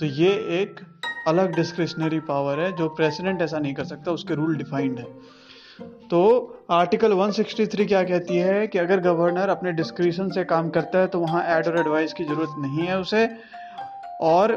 तो 0.00 0.06
ये 0.06 0.30
एक 0.60 0.80
अलग 1.26 1.54
डिस्क्रिशनरी 1.56 2.18
पावर 2.22 2.60
है, 2.60 2.70
जो 2.72 2.88
प्रेसिडेंट 2.90 3.42
ऐसा 3.42 3.58
नहीं 3.58 3.74
कर 3.74 3.84
सकता, 3.84 4.12
उसके 4.12 4.34
रूल 4.34 4.56
डिफाइंड 4.56 4.98
है। 4.98 5.06
तो 6.10 6.20
आर्टिकल 6.70 7.12
163 7.12 7.86
क्या 7.86 8.02
कहती 8.02 8.36
है 8.36 8.66
कि 8.66 8.78
अगर 8.78 9.00
गवर्नर 9.00 9.48
अपने 9.48 9.72
डिस्क्रिप्शन 9.72 10.28
से 10.30 10.44
काम 10.44 10.68
करता 10.70 10.98
है 10.98 11.06
तो 11.06 11.20
वहाँ 11.20 11.42
एड 11.56 11.66
और 11.66 11.78
एडवाइस 11.80 12.12
की 12.12 12.24
ज़रूरत 12.24 12.54
नहीं 12.58 12.86
है 12.86 12.98
उसे, 13.00 13.28
और 14.20 14.54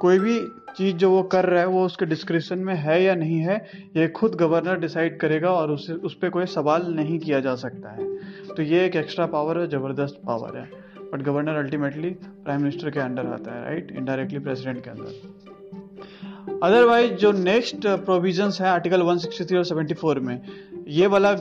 कोई 0.00 0.18
भी 0.18 0.38
चीज़ 0.76 0.96
जो 0.96 1.10
वो 1.10 1.22
कर 1.22 1.44
रहा 1.44 1.60
है, 1.60 1.66
वो 1.66 1.84
उसके 1.86 2.06
डिस्क्रिप्शन 2.06 2.58
में 2.58 2.74
है 2.74 3.02
या 3.02 3.14
नहीं 3.14 3.38
है, 3.40 3.56
ये 3.96 4.08
खुद 4.08 4.34
गवर्नर 4.34 4.78
डिसाइड 4.80 5.18
करेगा 5.20 5.50
और 5.50 5.70
उसे, 5.70 5.92
उस 5.92 6.14
पर 6.14 6.30
कोई 6.30 6.46
सवाल 6.46 6.86
नहीं 6.94 7.18
किया 7.18 7.40
जा 7.40 7.54
सकता 7.56 7.90
है। 7.90 8.06
तो 8.48 8.62
ये 8.62 8.84
एक 8.86 8.96
एक्स्ट्रा 8.96 9.26
पावर 9.26 9.58
है, 9.58 9.68
ज़बरदस्त 9.68 10.20
पावर 10.26 10.58
है। 10.58 10.68
But 11.12 11.22
governor 11.22 11.56
ultimately 11.56 12.10
prime 12.10 12.60
minister 12.60 12.90
के 12.90 13.00
अंडर 13.00 13.26
आता 13.26 13.54
है 13.54 13.64
राइट 13.64 13.92
इनडायरेक्टली 13.92 14.38
प्रेसिडेंट 14.38 14.84
के 14.84 14.90
अंदर। 14.90 15.54
अदरवाइज़ 16.62 17.12
जो 17.12 17.30
नेक्स्ट 17.32 17.86
प्रोविजंस 18.04 18.60
है 18.60 18.68
आर्टिकल 18.68 19.02
163 19.02 19.56
और 19.56 19.64
74 19.64 20.18
में, 20.18 20.40
ये 20.88 21.06
वाला 21.06 21.32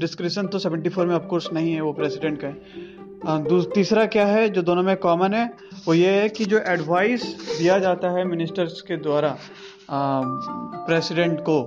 डिस्क्रिप्शन 0.00 0.46
तो 0.46 0.58
74 0.58 1.06
में 1.06 1.14
ऑफकोर्स 1.14 1.52
नहीं 1.52 1.72
है, 1.72 1.80
वो 1.80 1.92
प्रेसिडेंट 1.92 2.40
का 2.40 2.48
है। 2.48 3.64
तीसरा 3.74 4.04
क्या 4.06 4.26
है, 4.26 4.48
जो 4.48 4.62
दोनों 4.62 4.82
में 4.82 4.96
कॉमन 4.96 5.34
है, 5.34 5.46
वो 5.86 5.94
ये 5.94 6.10
है 6.10 6.28
कि 6.28 6.44
जो 6.44 6.58
एडवाइस 6.68 7.24
दिया 7.58 7.78
जाता 7.78 8.10
है 8.10 8.24
मिनिस्टर्स 8.24 8.80
के 8.80 8.96
द्वारा 8.98 9.36
प्रेसिडेंट 9.90 11.40
को, 11.40 11.60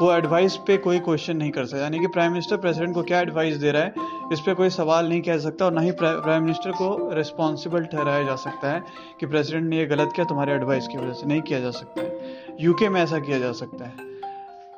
वो 0.00 0.12
एडवाइस 0.12 0.56
पे 0.66 0.76
कोई 0.76 0.98
क्वेश्चन 1.00 1.36
नहीं 1.36 1.50
कर 1.50 1.64
सकता। 1.64 1.82
यानी 1.82 1.98
कि 1.98 2.06
प्राइम 2.06 2.30
मिनिस्टर 2.32 2.56
प्रेसिडेंट 2.56 2.94
को 2.94 3.02
क्या 3.02 3.20
एडवाइस 3.20 3.56
दे 3.56 3.70
रहा 3.70 3.82
है, 3.82 3.94
इस 4.32 4.40
पर 4.40 4.54
कोई 4.54 4.70
सवाल 4.70 5.08
नहीं 5.08 5.20
कह 5.22 5.38
सकता 5.38 5.64
और 5.64 5.72
ना 5.72 5.80
ही 5.80 5.90
प्राइम 5.92 6.42
मिनिस्टर 6.42 6.70
को 6.72 7.10
रिस्पॉन्सिबल 7.14 7.84
ठहराया 7.84 8.22
जा 8.22 8.36
सकता 8.38 8.70
है 8.70 8.82
कि 9.20 9.26
प्रेसिडेंट 9.26 9.68
ने 9.68 9.78
ये 9.78 9.86
गलत 9.86 10.12
किया, 10.14 10.26
तुम्हारे 10.26 10.52
एडवाइस 10.52 10.88
की 10.88 10.98
वजह 10.98 11.12
से 11.12 11.26
नहीं 11.26 11.40
किया 11.42 11.60
जा 11.60 11.70
सकता 11.72 12.02
है। 12.02 12.11
यूके 12.60 12.88
में 12.88 13.00
ऐसा 13.00 13.18
किया 13.18 13.38
जा 13.38 13.52
सकता 13.52 13.84
है। 13.84 14.10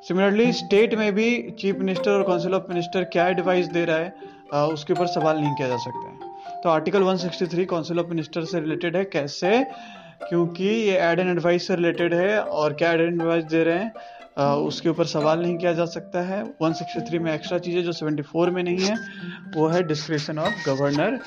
सिमिलरली 0.03 0.53
स्टेट 0.53 0.95
में 0.95 1.15
भी 1.15 1.27
चीफ 1.61 1.77
मिनिस्टर 1.77 2.11
और 2.11 2.23
काउंसिल 2.23 2.55
ऑफ़ 2.55 2.63
मिनिस्टर 2.69 3.05
क्या 3.05 3.27
एडवाइस 3.29 3.67
दे 3.69 3.85
रहा 3.85 3.97
है 3.97 4.67
उसके 4.73 4.93
ऊपर 4.93 5.07
सवाल 5.07 5.39
नहीं 5.39 5.55
किया 5.55 5.69
जा 5.69 5.77
सकता 5.77 6.09
है। 6.09 6.61
तो 6.63 6.69
आर्टिकल 6.71 7.03
163 7.05 7.65
काउंसिल 7.67 7.99
ऑफ़ 8.01 8.07
मिनिस्टर 8.07 8.45
से 8.45 8.61
रिलेटेड 8.61 8.97
है 8.97 9.05
कैसे? 9.05 9.65
क्योंकि 10.29 10.65
ये 10.65 10.99
एड 11.01 11.21
एंड 11.21 11.31
एडवाइस 11.31 11.67
से 11.67 11.77
रिलेटेड 11.77 12.15
है 12.15 12.39
और 12.41 12.73
क्या 12.73 12.93
एड 12.93 13.01
एंड 13.01 13.21
एडवाइस 13.21 13.45
दे 13.45 13.63
रहे 13.65 13.79
हैं 13.79 13.93
आ, 14.39 14.55
उसके 14.55 14.89
ऊपर 14.89 15.05
सवाल 15.07 15.41
नहीं 15.41 15.57
किया 15.59 15.73
जा 15.73 15.85
सकता 15.87 16.21
है। 16.21 16.43
163 16.63 17.19
में 17.19 17.33
एक्स्ट्रा 17.35 17.59
चीज़ें 17.59 17.83
जो 17.85 17.93
74 17.93 18.51
में 18.51 18.63
नहीं 18.63 18.79
है 18.79 18.97
वो 19.57 19.67
है 19.69 19.83
डिस्क्रिप्शन 19.83 20.39
ऑफ़ 20.39 20.69
गवर्नर 20.69 21.19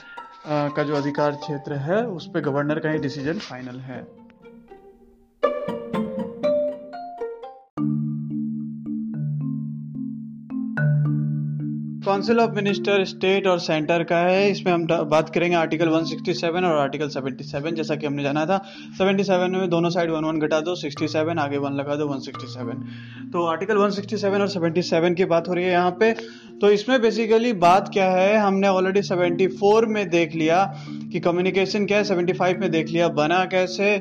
का 0.48 0.84
जो 0.84 0.96
अधिकार 0.96 1.32
क्षेत्र 1.38 1.74
है 1.80 2.06
उस 2.08 2.30
पर 2.34 2.42
गवर्नर 2.42 2.80
का 2.80 2.89
ही 2.89 2.98
डिसीज़न 3.00 3.39
फाइनल 3.39 3.80
है। 3.82 4.00
काउंसिल 12.17 12.39
ऑफ़ 12.39 12.51
मिनिस्टर 12.51 13.03
स्टेट 13.05 13.47
और 13.47 13.59
सेंटर 13.59 14.03
का 14.03 14.17
है। 14.17 14.50
इसमें 14.51 14.71
हम 14.74 14.86
बात 15.09 15.29
करेंगे 15.29 15.55
आर्टिकल 15.55 15.89
167 15.89 16.63
और 16.65 16.77
आर्टिकल 16.77 17.09
77 17.09 17.75
जैसा 17.75 17.95
कि 17.95 18.05
हमने 18.05 18.24
जाना 18.24 18.45
था। 18.45 18.57
77 19.00 19.50
में 19.51 19.69
दोनों 19.69 19.89
साइड 19.89 20.12
वन 20.12 20.25
वन 20.25 20.39
घटा 20.39 20.59
दो 20.59 20.75
67 20.75 21.39
आगे 21.39 21.57
वन 21.57 21.74
लगा 21.74 21.95
दो 21.95 22.07
167 22.07 23.31
तो 23.33 23.45
आर्टिकल 23.45 23.77
167 23.79 24.41
और 24.41 24.50
77 24.50 25.15
की 25.15 25.25
बात 25.25 25.47
हो 25.47 25.53
रही 25.53 25.65
है 25.65 25.71
यहाँ 25.71 25.91
पे। 26.00 26.12
तो 26.62 26.71
इसमें 26.71 27.01
बेसिकली 27.01 27.53
बात 27.59 27.89
क्या 27.93 28.09
है? 28.12 28.36
हमने 28.38 28.67
ऑलरेडी 28.69 29.01
74 29.03 29.86
में 29.88 30.09
देख 30.09 30.36
लिया 30.36 30.63
कि 31.12 31.19
कम्युनिकेशन 31.19 31.86
क्या 31.86 31.97
है 31.97 32.03
75 32.05 32.59
में 32.59 32.69
देख 32.71 32.89
लिया, 32.89 33.07
बना 33.09 33.43
कैसे? 33.45 33.95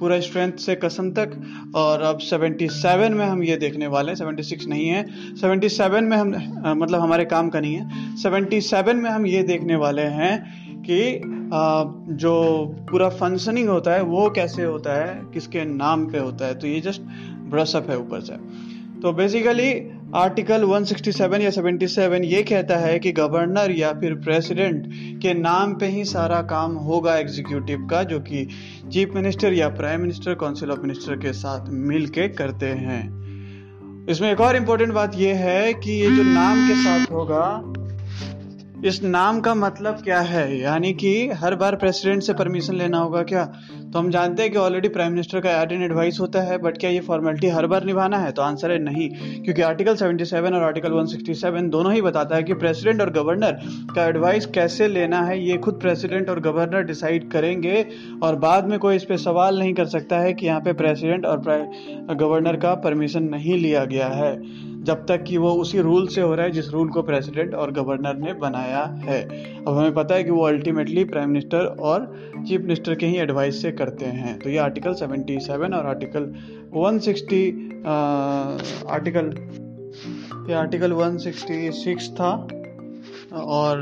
पूरा 0.00 0.20
स्ट्रेंथ 0.20 0.52
से 0.52 0.74
कसम 0.74 1.10
तक। 1.10 1.42
और 1.74 2.02
अब 2.02 2.18
77 2.18 3.10
में 3.10 3.26
हम 3.26 3.42
ये 3.42 3.56
देखने 3.56 3.86
वाले 3.86 4.12
हैं। 4.12 4.18
76 4.18 4.66
नहीं 4.66 4.88
है। 4.88 5.06
77 5.36 6.00
में 6.00 6.16
हम 6.16 6.62
आ, 6.66 6.74
मतलब 6.74 7.00
हमारे 7.00 7.24
काम 7.24 7.48
का 7.48 7.60
नहीं 7.60 7.74
है। 7.74 8.16
77 8.16 8.94
में 8.94 9.10
हम 9.10 9.26
ये 9.26 9.42
देखने 9.42 9.76
वाले 9.76 10.02
हैं 10.02 10.66
कि 10.82 11.16
आ, 11.54 11.84
जो 12.16 12.64
पूरा 12.90 13.08
फंक्शनिंग 13.08 13.68
होता 13.68 13.90
है 13.90 14.02
वो 14.02 14.30
कैसे 14.30 14.62
होता 14.62 15.04
है 15.04 15.22
किसके 15.34 15.64
नाम 15.64 16.06
पे 16.06 16.18
होता 16.18 16.46
है। 16.46 16.58
तो 16.58 16.66
ये 16.66 16.80
जस्ट 16.80 17.02
ब्रशअप 17.50 17.90
है 17.90 17.98
ऊपर 17.98 18.20
से। 18.20 18.34
तो 19.00 19.12
बेसिकली 19.12 19.95
आर्टिकल 20.14 20.62
167 20.62 21.40
या 21.40 21.50
77 21.50 22.24
ये 22.24 22.42
कहता 22.42 22.76
है 22.76 22.98
कि 22.98 23.12
गवर्नर 23.12 23.70
या 23.70 23.92
फिर 23.92 24.14
प्रेसिडेंट 24.14 24.86
के 25.22 25.34
नाम 25.34 25.74
पे 25.74 25.86
ही 25.86 26.04
सारा 26.04 26.42
काम 26.42 26.74
होगा 26.74 27.16
एग्जीक्यूटिव 27.16 27.86
का, 27.90 28.02
जो 28.02 28.20
कि 28.20 28.48
चीफ 28.92 29.10
मिनिस्टर 29.14 29.52
या 29.52 29.68
prime 29.68 30.00
minister, 30.00 30.34
council 30.34 30.70
of 30.70 30.80
minister 30.80 31.16
के 31.16 31.32
साथ 31.32 31.66
मिल 31.68 32.06
करते 32.08 32.66
हैं। 32.66 33.26
इसमें 34.06 34.32
एक 34.32 34.40
और 34.40 34.56
इम्पोर्टेंट 34.56 34.92
बात 34.92 35.12
यह 35.14 35.36
है 35.36 35.74
कि 35.74 35.92
ये 35.92 36.16
जो 36.16 36.22
नाम 36.22 36.68
के 36.68 36.74
साथ 36.74 37.12
होगा 37.12 37.62
इस 38.84 39.02
नाम 39.02 39.38
का 39.40 39.54
मतलब 39.54 40.00
क्या 40.04 40.18
है? 40.20 40.58
यानी 40.58 40.92
कि 40.92 41.10
हर 41.34 41.54
बार 41.54 41.76
प्रेसिडेंट 41.76 42.22
से 42.22 42.32
परमिशन 42.34 42.74
लेना 42.74 42.98
होगा 42.98 43.22
क्या? 43.22 43.44
तो 43.92 43.98
हम 43.98 44.10
जानते 44.10 44.42
हैं 44.42 44.50
कि 44.52 44.58
ऑलरेडी 44.58 44.88
प्राइम 44.88 45.12
मिनिस्टर 45.12 45.40
का 45.40 45.50
एड 45.62 45.72
एंड 45.72 45.82
एडवाइस 45.82 46.18
होता 46.20 46.40
है 46.40 46.58
बट 46.58 46.78
क्या 46.78 46.90
ये 46.90 47.00
फॉर्मेलिटी 47.00 47.48
हर 47.48 47.66
बार 47.66 47.84
निभाना 47.84 48.18
है? 48.18 48.32
तो 48.32 48.42
आंसर 48.42 48.70
है 48.70 48.78
नहीं, 48.78 49.08
क्योंकि 49.44 49.62
आर्टिकल 49.62 49.96
77 49.96 50.54
और 50.54 50.62
आर्टिकल 50.62 50.92
167 50.92 51.70
दोनों 51.70 51.92
ही 51.92 52.02
बताता 52.02 52.36
है 52.36 52.42
कि 52.42 52.54
प्रेसिडेंट 52.54 53.00
और 53.00 53.10
गवर्नर 53.12 53.60
का 53.94 54.06
एडवाइस 54.06 54.46
कैसे 54.46 54.88
लेना 54.88 55.22
है, 55.22 55.40
ये 55.48 55.56
खुद 55.58 55.80
प्रेसिडेंट 55.80 56.30
और 56.30 56.40
गवर्नर 56.40 56.82
डिसाइड 56.82 57.30
करेंगे, 57.30 57.84
और 58.22 58.36
बाद 58.36 58.68
में 58.68 58.78
कोई 58.78 58.96
इस 58.96 59.04
पर 59.04 59.16
सवाल 59.16 59.58
नहीं 59.58 59.74
कर 59.74 59.86
सकता 59.86 60.18
है 60.18 60.32
कि 60.32 60.46
यहाँ 60.46 60.60
पे 60.60 60.72
प्रेसिडेंट 60.74 61.26
और 61.26 62.14
गवर्नर 62.14 62.56
का 62.56 62.74
परमिशन 62.74 63.24
नहीं 63.24 63.58
लिया 63.58 63.84
गया 63.84 64.08
है। 64.08 64.34
जब 64.86 65.04
तक 65.06 65.22
कि 65.22 65.36
वो 65.38 65.52
उसी 65.52 65.80
रूल 65.80 66.06
से 66.08 66.20
हो 66.20 66.34
रहा 66.34 66.44
है 66.46 66.50
जिस 66.52 66.68
रूल 66.70 66.88
को 66.88 67.02
प्रेसिडेंट 67.02 67.54
और 67.54 67.70
गवर्नर 67.72 68.16
ने 68.16 68.32
बनाया 68.40 68.82
है। 69.00 69.22
अब 69.58 69.76
हमें 69.78 69.94
पता 69.94 70.14
है 70.14 70.24
कि 70.24 70.30
वो 70.30 70.46
अल्टीमेटली 70.46 71.04
प्राइम 71.04 71.28
मिनिस्टर 71.28 71.64
और 71.82 72.04
चीफ 72.48 72.60
मिनिस्टर 72.60 72.94
के 72.94 73.06
ही 73.06 73.16
एडवाइस 73.18 73.62
से 73.62 73.72
करते 73.72 74.04
हैं। 74.04 74.38
तो 74.38 74.50
ये 74.50 74.58
आर्टिकल 74.58 74.94
77 74.94 75.74
और 75.74 75.86
आर्टिकल 75.86 76.32
160 76.76 77.40
आर्टिकल 78.88 79.32
ये 80.48 80.54
आर्टिकल 80.54 80.92
166 80.92 82.08
था 82.14 82.30
और 83.34 83.80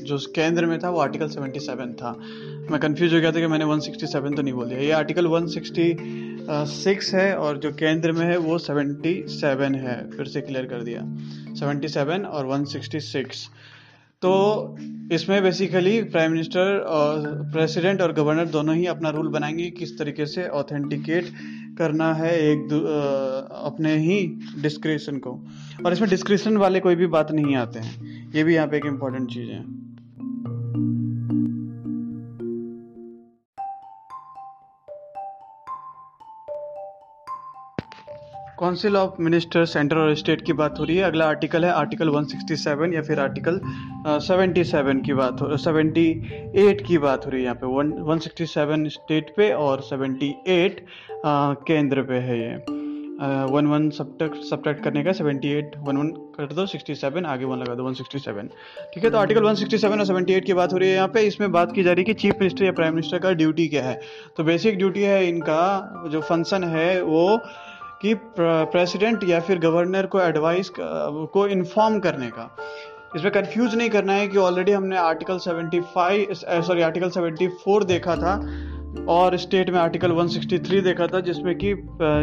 जो 0.00 0.18
केंद्र 0.34 0.66
में 0.66 0.78
था 0.78 0.90
वो 0.90 1.00
आर्टिकल 1.00 1.28
77 1.28 1.92
था। 1.94 2.12
मैं 2.70 2.80
कंफ्यूज 2.80 3.14
हो 3.14 3.20
गया 3.20 3.32
था 3.32 3.40
कि 3.40 3.46
मैंने 3.46 3.64
167 3.64 4.36
तो 4.36 4.42
नहीं 4.42 4.54
बोल 4.54 4.68
दिया। 4.68 4.80
ये 4.80 4.90
आर्टिकल 4.92 5.26
166 6.44 7.14
है 7.14 7.36
और 7.36 7.58
जो 7.58 7.70
केंद्र 7.72 8.12
में 8.12 8.24
है 8.26 8.36
वो 8.36 8.58
77 8.58 9.74
है। 9.76 10.10
फिर 10.10 10.26
से 10.26 10.40
क्लियर 10.40 10.64
कर 10.64 10.82
दिया। 10.82 11.00
77 11.54 12.24
और 12.24 12.46
166 12.46 13.46
तो 14.22 14.32
इसमें 15.12 15.42
बेसिकली 15.42 16.02
प्राइम 16.02 16.32
मिनिस्टर 16.32 16.78
और 16.78 17.26
प्रेसिडेंट 17.52 18.00
और 18.00 18.12
गवर्नर 18.12 18.46
दोनों 18.46 18.76
ही 18.76 18.86
अपना 18.86 19.10
रूल 19.10 19.28
बनाएँगे 19.28 19.70
किस 19.70 19.98
तरीके 19.98 20.26
से 20.26 20.46
ऑथेंटिकेट 20.48 21.24
करना 21.78 22.12
है 22.14 22.32
एक 22.40 22.72
अपने 23.64 23.96
ही 23.96 24.20
डिस्क्रिप्शन 24.62 25.18
को। 25.18 25.32
और 25.86 25.92
इसमें 25.92 26.10
डिस्क्रिप्शन 26.10 26.56
वाले 26.56 26.80
कोई 26.80 26.94
भी 26.94 27.06
बात 27.06 27.32
नहीं 27.32 27.56
आते 27.56 27.78
हैं। 27.78 28.30
ये 28.34 28.44
भी 28.44 28.54
यहाँ 28.54 28.66
पे 28.66 28.76
एक 28.76 28.86
इंपॉर्टेंट 28.86 29.28
चीज़ 29.30 29.50
है। 29.50 29.64
काउंसिल 38.64 38.96
ऑफ़ 38.96 39.20
मिनिस्टर 39.22 39.64
सेंटर 39.66 39.96
और 39.96 40.14
स्टेट 40.16 40.42
की 40.42 40.52
बात 40.58 40.78
हो 40.78 40.84
रही 40.84 40.96
है। 40.96 41.02
अगला 41.04 41.24
आर्टिकल 41.28 41.64
है 41.64 41.70
आर्टिकल 41.72 42.08
167 42.10 42.94
या 42.94 43.02
फिर 43.02 43.18
आर्टिकल 43.20 43.60
सेवेंटी 44.26 44.62
सेवन 44.64 45.00
की 45.02 45.14
बात 45.14 45.40
हो 45.40 45.56
सेवेंटी 45.56 46.06
एट 46.62 46.80
की 46.86 46.98
बात 46.98 47.26
हो 47.26 47.30
रही 47.30 47.40
है 47.40 47.44
यहाँ 47.44 47.56
पे। 47.56 47.66
One 47.74 47.92
one 48.06 48.18
sixty 48.18 48.46
seven 48.46 48.88
state 48.88 49.32
पे 49.36 49.50
और 49.54 49.80
सेवेंटी 49.82 50.34
एट 50.48 50.80
केंद्र 51.26 52.02
पे 52.02 52.18
है 52.28 52.38
ये। 52.38 52.54
वन 53.52 53.66
वन 53.66 53.88
सब्ट्रैक्ट 53.90 54.36
सब्ट्रैक्ट 54.44 54.82
करने 54.84 55.02
का 55.04 55.12
सेवेंटी 55.12 55.52
एट 55.58 55.76
वन 55.80 55.96
वन 55.96 56.08
कर 56.36 56.54
दो 56.54 56.66
सिक्सटी 56.66 56.94
सेवन 56.94 57.26
आगे 57.26 57.44
वन 57.44 57.58
लगा 57.58 57.74
दो 57.74 57.84
वन 57.84 57.94
सिक्सटी 57.94 58.18
सेवन 58.18 58.48
ठीक 58.94 59.04
है 59.04 59.10
तो 59.10 59.18
आर्टिकल 59.18 59.42
वन 59.42 59.54
सिक्सटी 59.54 59.78
सेवन 59.78 59.98
और 59.98 60.06
सेवेंटी 60.06 60.32
एट 60.32 60.44
की 60.46 60.54
बात 60.54 60.72
हो 60.72 60.78
रही 60.78 60.88
है। 60.88 60.94
यहाँ 60.94 61.08
पे 61.08 61.26
इसमें 61.26 61.50
बात 61.52 61.72
की 61.74 61.82
जा 61.82 61.92
रही 61.92 62.02
है 62.02 62.04
कि 62.04 62.20
चीफ 62.22 62.34
मिनिस्टर 62.40 62.64
या 62.64 62.72
प्राइम 62.72 62.94
मिनिस्टर 62.94 63.18
का 63.18 63.32
ड्यूटी 63.34 63.68
क्या 63.68 63.84
है। 63.84 64.00
तो 64.36 64.44
बेसिक 64.44 64.78
ड्यूटी 64.78 65.02
है 65.02 65.26
इनका, 65.28 65.62
जो 66.10 66.20
फ़ंक्शन 66.22 66.64
है, 66.64 67.02
वो 67.02 67.40
कि 68.04 68.14
प्रेसिडेंट 68.38 69.24
या 69.24 69.40
फिर 69.40 69.58
गवर्नर 69.58 70.06
को 70.06 70.20
एडवाइस 70.20 70.70
को 70.78 71.46
इन्फॉर्म 71.46 71.98
करने 71.98 72.26
का। 72.28 72.56
इसमें 73.16 73.32
कंफ्यूज 73.32 73.74
नहीं 73.74 73.90
करना 73.90 74.12
है 74.12 74.28
कि 74.28 74.38
ऑलरेडी 74.38 74.72
हमने 74.72 74.96
आर्टिकल 74.98 75.38
75 75.38 76.62
सॉरी 76.62 76.82
आर्टिकल 76.82 77.10
74 77.10 77.84
देखा 77.84 78.16
था 78.16 78.34
और 79.08 79.36
स्टेट 79.36 79.70
में 79.70 79.78
आर्टिकल 79.78 80.12
163 80.12 80.80
देखा 80.80 81.06
था, 81.06 81.20
जिसमें 81.20 81.54
कि 81.58 81.74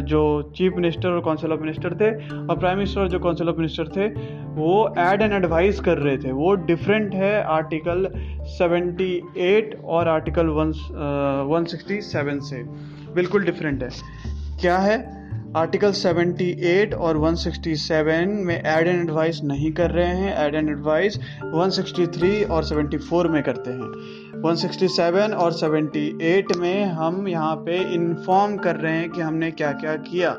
जो 0.07 0.41
चीफ 0.57 0.73
मिनिस्टर 0.75 1.09
और 1.09 1.21
काउंसिल 1.21 1.51
ऑफ़ 1.53 1.59
मिनिस्टर 1.59 1.93
थे 1.93 2.11
और 2.37 2.59
प्राइम 2.59 2.77
मिनिस्टर 2.77 3.01
और 3.01 3.07
जो 3.07 3.19
काउंसिल 3.19 3.49
ऑफ़ 3.49 3.55
मिनिस्टर 3.55 3.87
थे, 3.87 4.07
वो 4.55 4.93
एड 4.99 5.21
एंड 5.21 5.33
एडवाइस 5.33 5.79
कर 5.79 5.97
रहे 5.97 6.17
थे। 6.17 6.31
वो 6.31 6.53
डिफरेंट 6.67 7.15
है 7.15 7.43
आर्टिकल 7.43 8.05
78 8.57 9.79
और 9.85 10.07
आर्टिकल 10.07 10.47
167 10.49 12.39
से। 12.41 12.63
बिल्कुल 13.13 13.45
डिफरेंट 13.45 13.83
है। 13.83 13.89
क्या 14.61 14.77
है? 14.77 15.20
आर्टिकल 15.55 15.91
78 15.91 16.93
और 16.93 17.17
167 17.17 18.27
में 18.27 18.55
एड 18.55 18.87
एंड 18.87 19.01
एडवाइस 19.01 19.41
नहीं 19.43 19.71
कर 19.71 19.91
रहे 19.91 20.05
हैं। 20.05 20.47
एड 20.47 20.55
एंड 20.55 20.69
एडवाइस 20.69 21.17
163 21.43 22.43
और 22.43 22.63
74 22.63 23.27
में 23.27 23.43
करते 23.43 23.71
हैं। 23.71 23.89
167 24.41 25.33
और 25.33 25.53
78 25.53 26.55
में 26.57 26.85
हम 26.85 27.27
यहाँ 27.27 27.55
पे 27.55 27.93
इन्फॉर्म 27.93 28.57
कर 28.57 28.75
रहे 28.75 28.93
हैं 28.93 29.09
कि 29.09 29.21
हमने 29.21 29.51
क्या 29.51 29.71
क्या। 29.71 29.95
किया 29.95 30.29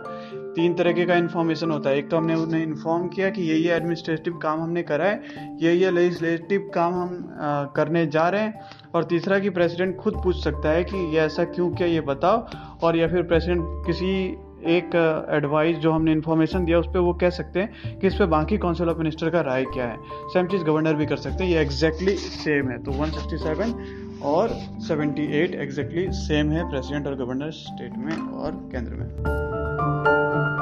तीन 0.56 0.74
तरीके 0.74 1.04
का 1.04 1.14
इन्फॉर्मेशन 1.14 1.70
होता 1.70 1.90
है। 1.90 1.98
एक 1.98 2.10
तो 2.10 2.16
हमने 2.16 2.34
उन्हें 2.34 2.62
इन्फॉर्म 2.62 3.08
किया 3.08 3.30
कि 3.30 3.42
ये 3.42 3.56
ये 3.56 3.72
एडमिनिस्ट्रेटिव 3.72 4.32
काम 4.32 4.62
हमने 4.62 4.82
करा 4.82 5.04
है। 5.04 5.22
ये 5.62 5.72
ये 5.72 5.90
लेजिस्लेटिव 5.90 6.70
काम 6.74 6.94
हम 6.94 7.36
आ, 7.40 7.64
करने 7.64 8.06
जा 8.06 8.28
रहे 8.28 8.40
हैं। 8.40 8.60
और 8.94 9.04
तीसरा 9.04 9.38
कि 9.38 9.50
प्रेसिडेंट 9.50 9.96
खुद 9.96 10.14
पूछ 10.14 10.44
सकता 10.44 10.70
है 10.70 10.84
कि 10.84 10.96
ये 11.14 11.20
ऐसा 11.20 11.44
क्यों 11.44 11.70
किया 11.70 11.88
ये 11.88 12.00
बताओ। 12.00 12.46
और 12.82 12.96
या 12.96 13.08
फिर 13.08 13.22
प्रेसिडेंट 13.22 13.60
किसी 13.62 14.36
एक 14.66 15.26
एडवाइस 15.30 15.76
जो 15.76 15.92
हमने 15.92 16.12
इन्फॉर्मेशन 16.12 16.64
दिया, 16.64 16.78
उस 16.78 16.86
पर 16.86 16.98
वो 16.98 17.12
कह 17.12 17.30
सकते 17.30 17.60
हैं 17.60 17.98
कि 17.98 18.06
इस 18.06 18.14
पर 18.14 18.26
बाकी 18.26 18.58
काउंसिल 18.58 18.88
ऑफ़ 18.88 18.98
मिनिस्टर 18.98 19.30
का 19.30 19.40
राय 19.40 19.64
क्या 19.64 19.86
है। 19.86 19.96
सेम 20.28 20.46
चीज़ 20.46 20.62
गवर्नर 20.62 20.94
भी 20.94 21.06
कर 21.06 21.16
सकते 21.16 21.44
हैं, 21.44 21.50
ये 21.50 21.60
एग्जैक्टली 21.60 22.16
सेम 22.16 22.68
है। 22.68 22.78
तो 22.82 22.92
167 22.92 23.74
और 24.22 24.48
78 24.80 25.54
एग्जैक्टली 25.54 26.06
सेम 26.12 26.50
है 26.50 26.70
प्रेसिडेंट 26.70 27.06
और 27.06 27.14
गवर्नर 27.14 27.50
स्टेट 27.50 27.96
में 27.96 28.16
और 28.32 28.68
केंद्र 28.72 28.94
में। 28.94 30.61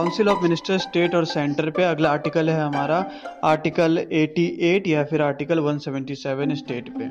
काउंसिल 0.00 0.28
ऑफ़ 0.28 0.42
मिनिस्टर 0.42 0.78
स्टेट 0.78 1.14
और 1.14 1.24
सेंटर 1.24 1.70
पे 1.70 1.82
अगला 1.82 2.10
आर्टिकल 2.10 2.50
है 2.50 2.60
हमारा 2.60 3.10
आर्टिकल 3.44 4.06
88 4.12 4.86
या 4.86 5.04
फिर 5.04 5.22
आर्टिकल 5.22 5.58
177 5.58 6.54
स्टेट 6.54 6.88
पे। 6.88 7.04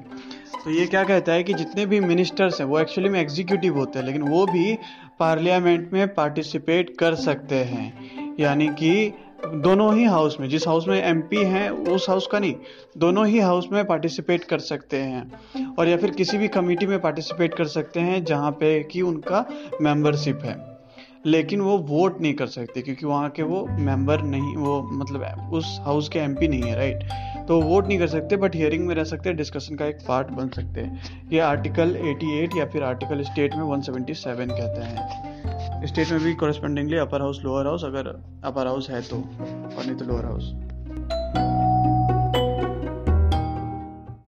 तो 0.63 0.72
ये 0.72 0.88
क्या 0.88 1.03
कहता 1.03 1.31
है 1.31 1.43
कि 1.43 1.53
जितने 1.53 1.86
भी 1.86 2.00
मिनिस्टर्स 2.00 2.62
हैं, 2.62 2.67
वो 2.67 2.79
एक्चुअली 2.79 3.10
में 3.10 3.22
एग्जीक्यूटिव 3.22 3.75
होते 3.75 4.00
हैं, 4.00 4.05
लेकिन 4.05 4.22
वो 4.22 4.46
भी 4.46 4.77
पार्लियामेंट 5.19 5.93
में 5.93 6.13
पार्टिसिपेट 6.13 6.98
कर 7.00 7.15
सकते 7.15 7.55
हैं। 7.55 8.12
यानी 8.39 8.67
कि 8.67 9.13
दोनों 9.46 9.96
ही 9.96 10.03
हाउस 10.03 10.38
में, 10.39 10.50
जिस 10.50 10.67
हाउस 10.67 10.88
में 10.88 11.03
एमपी 11.03 11.43
हैं, 11.43 11.69
उस 11.69 12.10
हाउस 12.10 12.27
का 12.31 12.39
नहीं, 12.39 12.55
दोनों 12.98 13.27
ही 13.27 13.39
हाउस 13.39 13.67
में 13.72 13.86
पार्टिसिपेट 13.86 14.43
कर 14.43 14.60
सकते 14.60 14.98
हैं। 14.98 15.31
और 15.79 15.88
या 15.88 15.98
फिर 15.98 16.12
किसी 16.12 16.38
भी 16.38 16.48
कमेटी 16.48 16.86
में 16.86 17.01
पार्टिसिपेट 17.01 17.53
कर 17.53 17.65
सकते 17.65 18.00
हैं, 18.00 18.24
जहाँ 18.24 18.51
पे 18.51 18.84
कि 18.84 19.01
उनका 19.01 19.46
मेंबरशिप 19.81 20.39
है। 20.43 20.78
लेकिन 21.25 21.61
वो 21.61 21.77
वोट 21.77 22.19
नहीं 22.21 22.33
कर 22.33 22.47
सकते 22.47 22.81
क्योंकि 22.81 23.05
वहाँ 23.05 23.29
के 23.29 23.43
वो 23.43 23.65
मेंबर 23.69 24.21
नहीं, 24.21 24.55
वो 24.55 24.81
मतलब 24.93 25.49
उस 25.53 25.77
हाउस 25.81 26.09
के 26.09 26.19
एमपी 26.19 26.47
नहीं 26.47 26.63
है 26.63 26.75
राइट 26.75 27.03
तो 27.48 27.59
वोट 27.61 27.87
नहीं 27.87 27.98
कर 28.00 28.07
सकते 28.07 28.37
बट 28.37 28.55
हियरिंग 28.55 28.85
में 28.87 28.94
रह 28.96 29.03
सकते 29.03 29.33
डिस्कशन 29.33 29.75
का 29.75 29.85
एक 29.85 29.98
पार्ट 30.07 30.27
बन 30.29 30.50
सकते 30.50 30.81
हैं। 30.81 31.29
ये 31.31 31.39
आर्टिकल 31.39 31.96
88 32.03 32.57
या 32.57 32.65
फिर 32.65 32.83
आर्टिकल 32.83 33.24
स्टेट 33.24 33.55
में 33.55 33.63
177 33.63 34.50
कहते 34.51 34.81
हैं। 34.81 35.87
स्टेट 35.87 36.11
में 36.11 36.24
भी 36.24 36.33
correspondingly 36.35 36.98
upper 36.98 37.22
house 37.22 37.41
lower 37.44 37.67
house 37.67 37.83
अगर 37.83 38.07
अपर 38.44 38.67
हाउस 38.67 38.89
है 38.89 39.01
तो 39.01 39.17
और 39.17 39.85
नहीं 39.85 39.96
तो 39.96 40.05
लोअर 40.05 40.25
हाउस 40.25 40.51